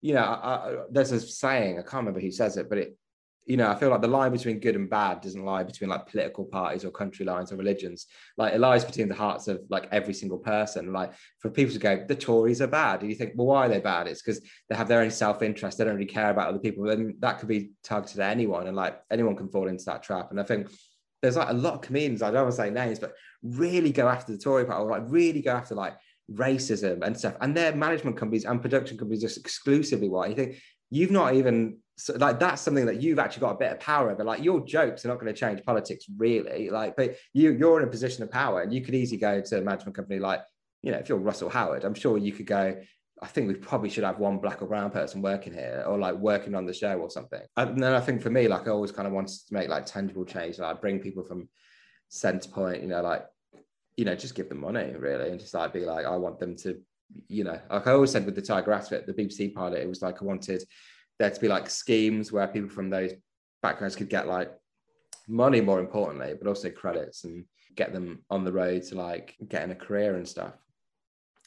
[0.00, 2.96] you know I, I, there's a saying I can't remember who says it, but it
[3.50, 6.06] you know, I feel like the line between good and bad doesn't lie between like
[6.06, 8.06] political parties or country lines or religions.
[8.36, 10.92] Like it lies between the hearts of like every single person.
[10.92, 13.00] Like for people to go, the Tories are bad.
[13.00, 14.06] And you think, well, why are they bad?
[14.06, 15.78] It's because they have their own self-interest.
[15.78, 16.84] They don't really care about other people.
[16.84, 18.68] Then that could be targeted at anyone.
[18.68, 20.30] And like anyone can fall into that trap.
[20.30, 20.70] And I think
[21.20, 24.06] there's like a lot of comedians, I don't want to say names, but really go
[24.06, 25.96] after the Tory party or like really go after like
[26.32, 27.34] racism and stuff.
[27.40, 30.30] And their management companies and production companies just exclusively white.
[30.30, 30.56] You think
[30.88, 34.10] you've not even so like that's something that you've actually got a bit of power
[34.10, 34.24] over.
[34.24, 36.70] Like your jokes are not going to change politics really.
[36.70, 39.58] Like, but you you're in a position of power, and you could easily go to
[39.58, 40.40] a management company like,
[40.82, 42.80] you know, if you're Russell Howard, I'm sure you could go.
[43.22, 46.14] I think we probably should have one black or brown person working here, or like
[46.14, 47.42] working on the show or something.
[47.58, 49.84] And then I think for me, like I always kind of wanted to make like
[49.84, 51.50] tangible change, like bring people from
[52.10, 53.26] Centrepoint, you know, like
[53.96, 56.56] you know, just give them money really, and just like be like, I want them
[56.58, 56.80] to,
[57.28, 60.00] you know, like I always said with the Tiger Aspect, the BBC pilot, it was
[60.00, 60.64] like I wanted
[61.20, 63.12] there to be like schemes where people from those
[63.62, 64.50] backgrounds could get like
[65.28, 67.44] money more importantly but also credits and
[67.76, 70.54] get them on the road to like getting a career and stuff.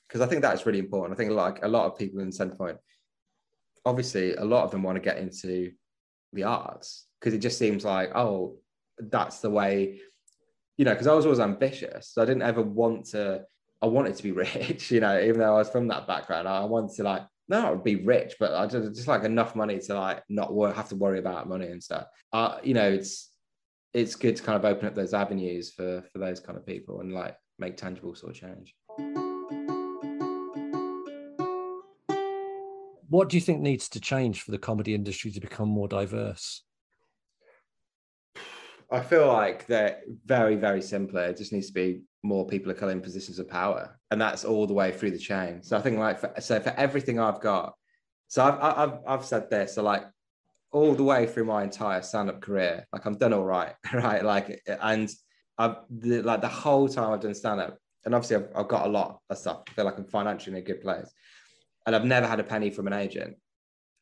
[0.08, 1.14] Because i think that's really important.
[1.14, 2.78] I think like a lot of people in centrepoint
[3.86, 5.72] obviously a lot of them want to get into
[6.32, 8.56] the arts because it just seems like oh
[8.98, 10.00] that's the way
[10.78, 12.10] you know because i was always ambitious.
[12.10, 13.44] So i didn't ever want to
[13.82, 16.64] i wanted to be rich you know even though i was from that background i
[16.64, 19.94] wanted to like no, would be rich, but I just, just like enough money to
[19.94, 22.08] like not have to worry about money and stuff.
[22.32, 23.30] Uh, you know, it's
[23.94, 27.02] it's good to kind of open up those avenues for for those kind of people
[27.02, 28.74] and like make tangible sort of change.
[33.08, 36.64] What do you think needs to change for the comedy industry to become more diverse?
[38.92, 41.20] I feel like they're very, very simple.
[41.20, 44.46] It just needs to be more people of color in positions of power, and that's
[44.46, 45.62] all the way through the chain.
[45.62, 47.76] So I think, like, for, so for everything I've got,
[48.28, 49.76] so I've I've I've said this.
[49.76, 50.04] So like,
[50.74, 52.86] all the way through my entire stand-up career.
[52.92, 54.24] Like I'm done all right, right?
[54.24, 55.10] Like, and
[55.58, 58.90] I've the, like the whole time I've done stand-up, and obviously I've, I've got a
[58.90, 59.64] lot of stuff.
[59.70, 61.12] I feel like I'm financially in a good place,
[61.86, 63.36] and I've never had a penny from an agent,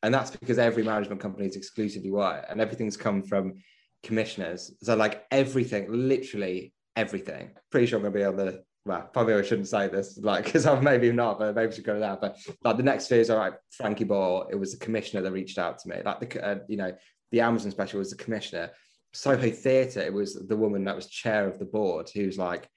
[0.02, 3.54] and that's because every management company is exclusively white, and everything's come from
[4.02, 4.72] commissioners.
[4.82, 7.50] So like everything, literally everything.
[7.70, 8.60] Pretty sure I'm gonna be able to.
[8.84, 11.84] Well, probably I shouldn't say this, like, because I'm maybe not, but maybe I should
[11.84, 12.20] go that.
[12.20, 15.58] But like the next phase, all right, Frankie Boyle, it was the commissioner that reached
[15.58, 15.96] out to me.
[16.04, 16.92] Like the, uh, you know,
[17.30, 18.70] the Amazon special was the commissioner.
[19.14, 22.68] Soho Theatre, it was the woman that was chair of the board, who's like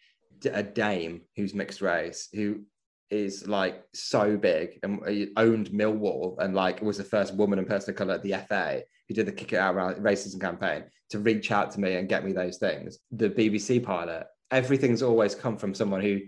[0.52, 2.66] a dame who's mixed race, who
[3.10, 5.00] is like so big and
[5.38, 8.82] owned Millwall and like was the first woman and person of color at the FA
[9.08, 12.26] who did the kick it out racism campaign to reach out to me and get
[12.26, 13.00] me those things.
[13.12, 16.20] The BBC pilot, everything's always come from someone who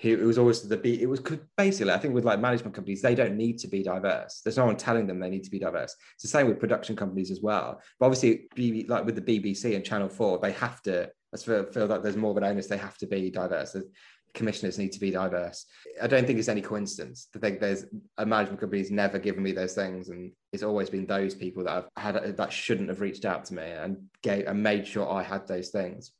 [0.00, 2.74] who it was always the be it was could basically I think with like management
[2.74, 4.40] companies they don't need to be diverse.
[4.42, 5.94] There's no one telling them they need to be diverse.
[6.14, 7.82] It's the same with production companies as well.
[7.98, 8.48] But obviously,
[8.88, 11.10] like with the BBC and Channel Four, they have to.
[11.32, 12.66] I feel, feel like there's more of an onus.
[12.66, 13.76] They have to be diverse.
[14.34, 15.66] Commissioners need to be diverse.
[16.00, 17.28] I don't think it's any coincidence.
[17.34, 17.86] I think there's
[18.18, 21.88] a management company's never given me those things, and it's always been those people that
[21.96, 25.22] I've had that shouldn't have reached out to me and gave and made sure I
[25.22, 26.12] had those things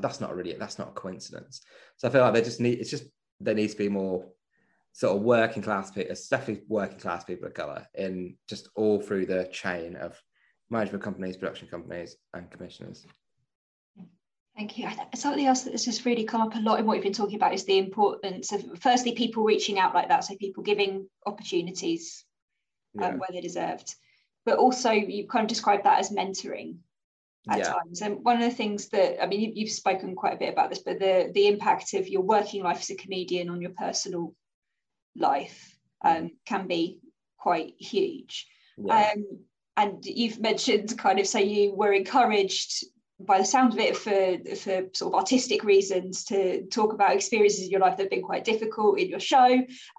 [0.00, 1.62] that's not really that's not a coincidence.
[1.96, 3.04] So I feel like they just need it's just
[3.40, 4.26] there needs to be more
[4.92, 9.26] sort of working class people, especially working class people of color, in just all through
[9.26, 10.20] the chain of
[10.70, 13.06] management companies, production companies, and commissioners.
[14.56, 14.88] Thank you.
[15.16, 17.34] Something else that has just really come up a lot in what you've been talking
[17.34, 20.24] about is the importance of, firstly, people reaching out like that.
[20.24, 22.24] So people giving opportunities
[23.02, 23.94] um, where they're deserved.
[24.46, 26.76] But also, you kind of described that as mentoring
[27.48, 27.72] at yeah.
[27.72, 28.00] times.
[28.00, 30.70] And one of the things that I mean, you, you've spoken quite a bit about
[30.70, 34.34] this, but the the impact of your working life as a comedian on your personal
[35.16, 37.00] life um, can be
[37.38, 38.46] quite huge.
[38.78, 39.12] Yeah.
[39.14, 39.40] Um,
[39.76, 42.84] and you've mentioned kind of say you were encouraged
[43.20, 47.64] by the sound of it for for sort of artistic reasons to talk about experiences
[47.64, 49.46] in your life that have been quite difficult in your show.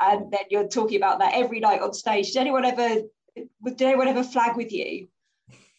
[0.02, 2.34] And then you're talking about that every night on stage.
[2.34, 3.02] Did anyone ever
[3.36, 5.08] did anyone ever flag with you?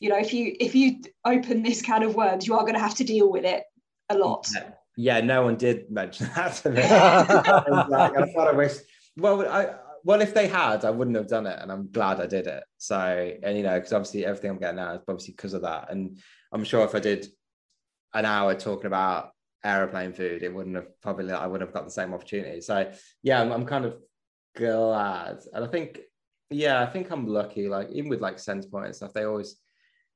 [0.01, 2.81] You know if you if you open this can of worms you are going to
[2.81, 3.65] have to deal with it
[4.09, 4.49] a lot.
[4.55, 6.81] Yeah, yeah no one did mention that to me.
[7.91, 8.73] Like, i thought i wish
[9.17, 9.75] well i
[10.07, 12.65] well if they had i wouldn't have done it and i'm glad i did it.
[12.79, 12.97] So
[13.43, 15.91] and you know because obviously everything i'm getting now is obviously because of that.
[15.91, 16.19] And
[16.53, 17.27] i'm sure if i did
[18.15, 19.31] an hour talking about
[19.65, 22.61] aeroplane food it wouldn't have probably i wouldn't have got the same opportunity.
[22.61, 22.91] So
[23.23, 23.97] yeah i'm, I'm kind of
[24.55, 25.39] glad.
[25.53, 26.01] And i think
[26.49, 29.57] yeah i think i'm lucky like even with like centrepoint and stuff they always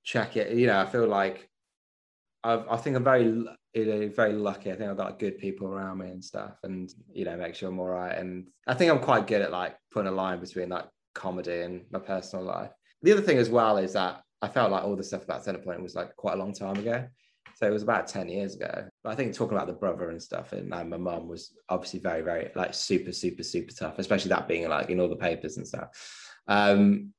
[0.05, 0.57] check it.
[0.57, 1.49] You know, I feel like
[2.43, 4.73] I've, I think I'm very, you know, very lucky.
[4.73, 7.69] I think I've got good people around me and stuff, and you know, make sure
[7.69, 8.17] I'm all right.
[8.17, 11.85] And I think I'm quite good at like putting a line between like comedy and
[11.91, 12.71] my personal life.
[13.03, 15.83] The other thing as well is that I felt like all the stuff about Centrepoint
[15.83, 17.07] was like quite a long time ago.
[17.57, 18.89] So it was about 10 years ago.
[19.03, 22.01] But I think talking about the brother and stuff and, and my mum was obviously
[22.01, 25.59] very, very like super, super, super tough, especially that being like in all the papers
[25.59, 25.89] and stuff.
[26.49, 27.13] Um,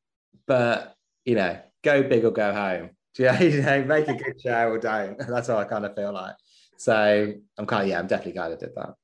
[0.47, 0.95] but
[1.25, 2.91] you know, go big or go home.
[3.17, 5.17] Yeah, you know, make a good show or don't.
[5.27, 6.35] That's how I kind of feel like.
[6.77, 8.95] So I'm kind of yeah, I'm definitely glad I did that.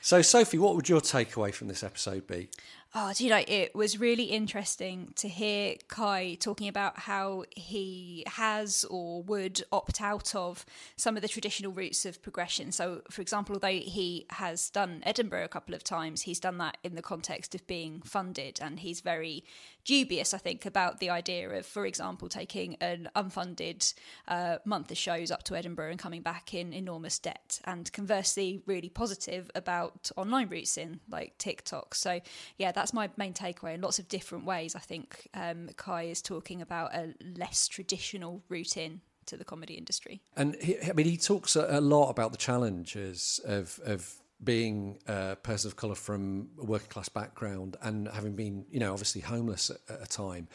[0.00, 2.48] So Sophie, what would your takeaway from this episode be?
[2.94, 8.22] Oh, do you know, it was really interesting to hear Kai talking about how he
[8.26, 10.66] has or would opt out of
[10.96, 12.70] some of the traditional routes of progression.
[12.70, 16.76] So, for example, although he has done Edinburgh a couple of times, he's done that
[16.84, 19.42] in the context of being funded, and he's very
[19.84, 23.94] dubious, I think, about the idea of, for example, taking an unfunded
[24.28, 28.60] uh, month of shows up to Edinburgh and coming back in enormous debt, and conversely,
[28.66, 31.94] really positive about online routes in like TikTok.
[31.94, 32.20] So,
[32.58, 33.74] yeah, that's my main takeaway.
[33.74, 38.42] In lots of different ways, I think um, Kai is talking about a less traditional
[38.48, 40.20] route in to the comedy industry.
[40.36, 44.12] And he, I mean, he talks a, lot about the challenges of of
[44.42, 48.90] being a person of colour from a working class background and having been, you know,
[48.90, 50.48] obviously homeless at, at a time.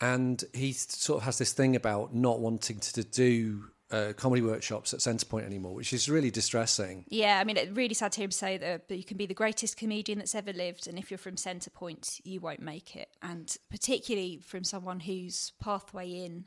[0.00, 4.92] And he sort of has this thing about not wanting to do uh, comedy workshops
[4.92, 7.04] at Centrepoint anymore, which is really distressing.
[7.08, 9.26] Yeah, I mean, it's really sad to hear him say that, that you can be
[9.26, 13.08] the greatest comedian that's ever lived, and if you're from Centrepoint, you won't make it.
[13.22, 16.46] And particularly from someone whose pathway in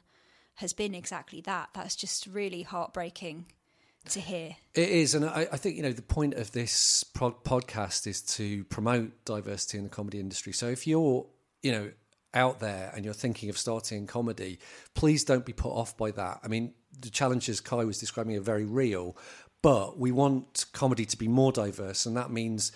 [0.56, 3.46] has been exactly that, that's just really heartbreaking
[4.10, 4.56] to hear.
[4.74, 8.22] It is, and I, I think you know the point of this pod- podcast is
[8.22, 10.54] to promote diversity in the comedy industry.
[10.54, 11.26] So if you're,
[11.62, 11.92] you know,
[12.34, 14.60] out there and you're thinking of starting comedy,
[14.94, 16.40] please don't be put off by that.
[16.44, 19.16] I mean, the challenges Kai was describing are very real,
[19.62, 22.72] but we want comedy to be more diverse, and that means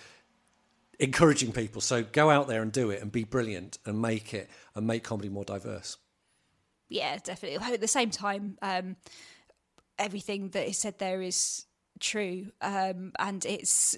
[1.00, 1.82] encouraging people.
[1.82, 5.04] So go out there and do it and be brilliant and make it and make
[5.04, 5.98] comedy more diverse.
[6.90, 7.74] Yeah, definitely.
[7.74, 8.96] At the same time, um,
[9.98, 11.66] everything that is said there is
[12.00, 13.98] true, um, and it's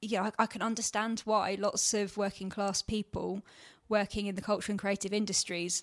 [0.00, 3.42] yeah, I, I can understand why lots of working class people
[3.88, 5.82] working in the culture and creative industries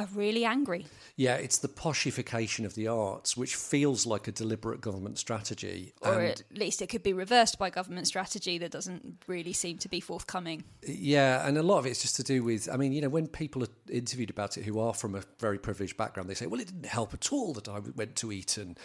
[0.00, 0.86] are really angry.
[1.16, 5.92] Yeah, it's the poshification of the arts, which feels like a deliberate government strategy.
[6.00, 9.78] Or and- at least it could be reversed by government strategy that doesn't really seem
[9.78, 10.64] to be forthcoming.
[10.86, 13.26] Yeah, and a lot of it's just to do with, I mean, you know, when
[13.26, 16.60] people are interviewed about it who are from a very privileged background, they say, well,
[16.60, 18.76] it didn't help at all that I went to Eton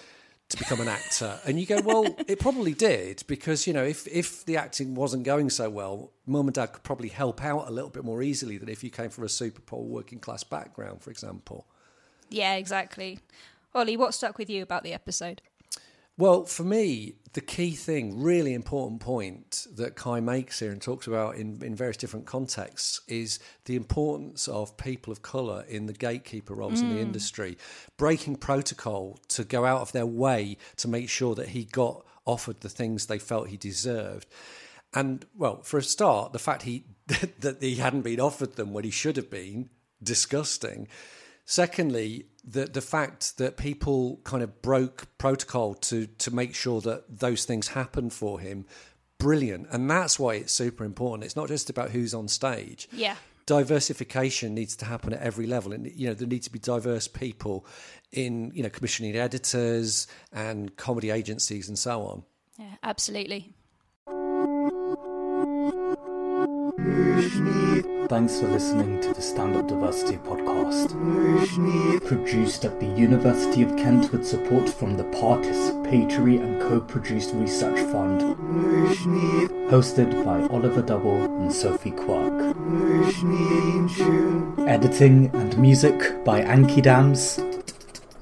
[0.49, 1.39] to become an actor.
[1.45, 5.23] And you go, well, it probably did because, you know, if, if the acting wasn't
[5.23, 8.57] going so well, mum and dad could probably help out a little bit more easily
[8.57, 11.65] than if you came from a super poor working class background, for example.
[12.29, 13.19] Yeah, exactly.
[13.73, 15.41] Ollie, what stuck with you about the episode?
[16.17, 21.07] Well, for me, the key thing, really important point that Kai makes here and talks
[21.07, 25.93] about in, in various different contexts is the importance of people of colour in the
[25.93, 27.01] gatekeeper roles in the hmm.
[27.01, 27.57] industry,
[27.97, 32.61] breaking protocol to go out of their way to make sure that he got offered
[32.61, 34.27] the things they felt he deserved.
[34.93, 38.85] And well, for a start, the fact he that he hadn't been offered them when
[38.85, 39.69] he should have been,
[40.01, 40.87] disgusting.
[41.43, 47.19] Secondly, the the fact that people kind of broke protocol to to make sure that
[47.19, 48.65] those things happened for him,
[49.17, 49.67] brilliant.
[49.71, 51.25] And that's why it's super important.
[51.25, 52.87] It's not just about who's on stage.
[52.91, 53.15] Yeah.
[53.45, 57.07] Diversification needs to happen at every level, and you know there need to be diverse
[57.07, 57.65] people
[58.11, 62.23] in you know commissioning editors and comedy agencies and so on.
[62.57, 63.53] Yeah, absolutely.
[68.07, 70.91] Thanks for listening to the Stand Up Diversity podcast.
[72.05, 78.21] Produced at the University of Kent with support from the Participatory and co-produced Research Fund.
[79.71, 82.55] Hosted by Oliver Double and Sophie Quirk.
[84.67, 87.39] Editing and music by Anki Dams.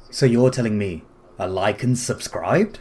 [0.10, 1.04] So you're telling me
[1.44, 2.78] a like and subscribe.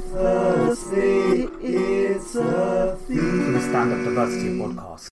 [0.00, 3.44] Thursday, it's a thing.
[3.44, 5.10] For the Stand Up Diversity podcast.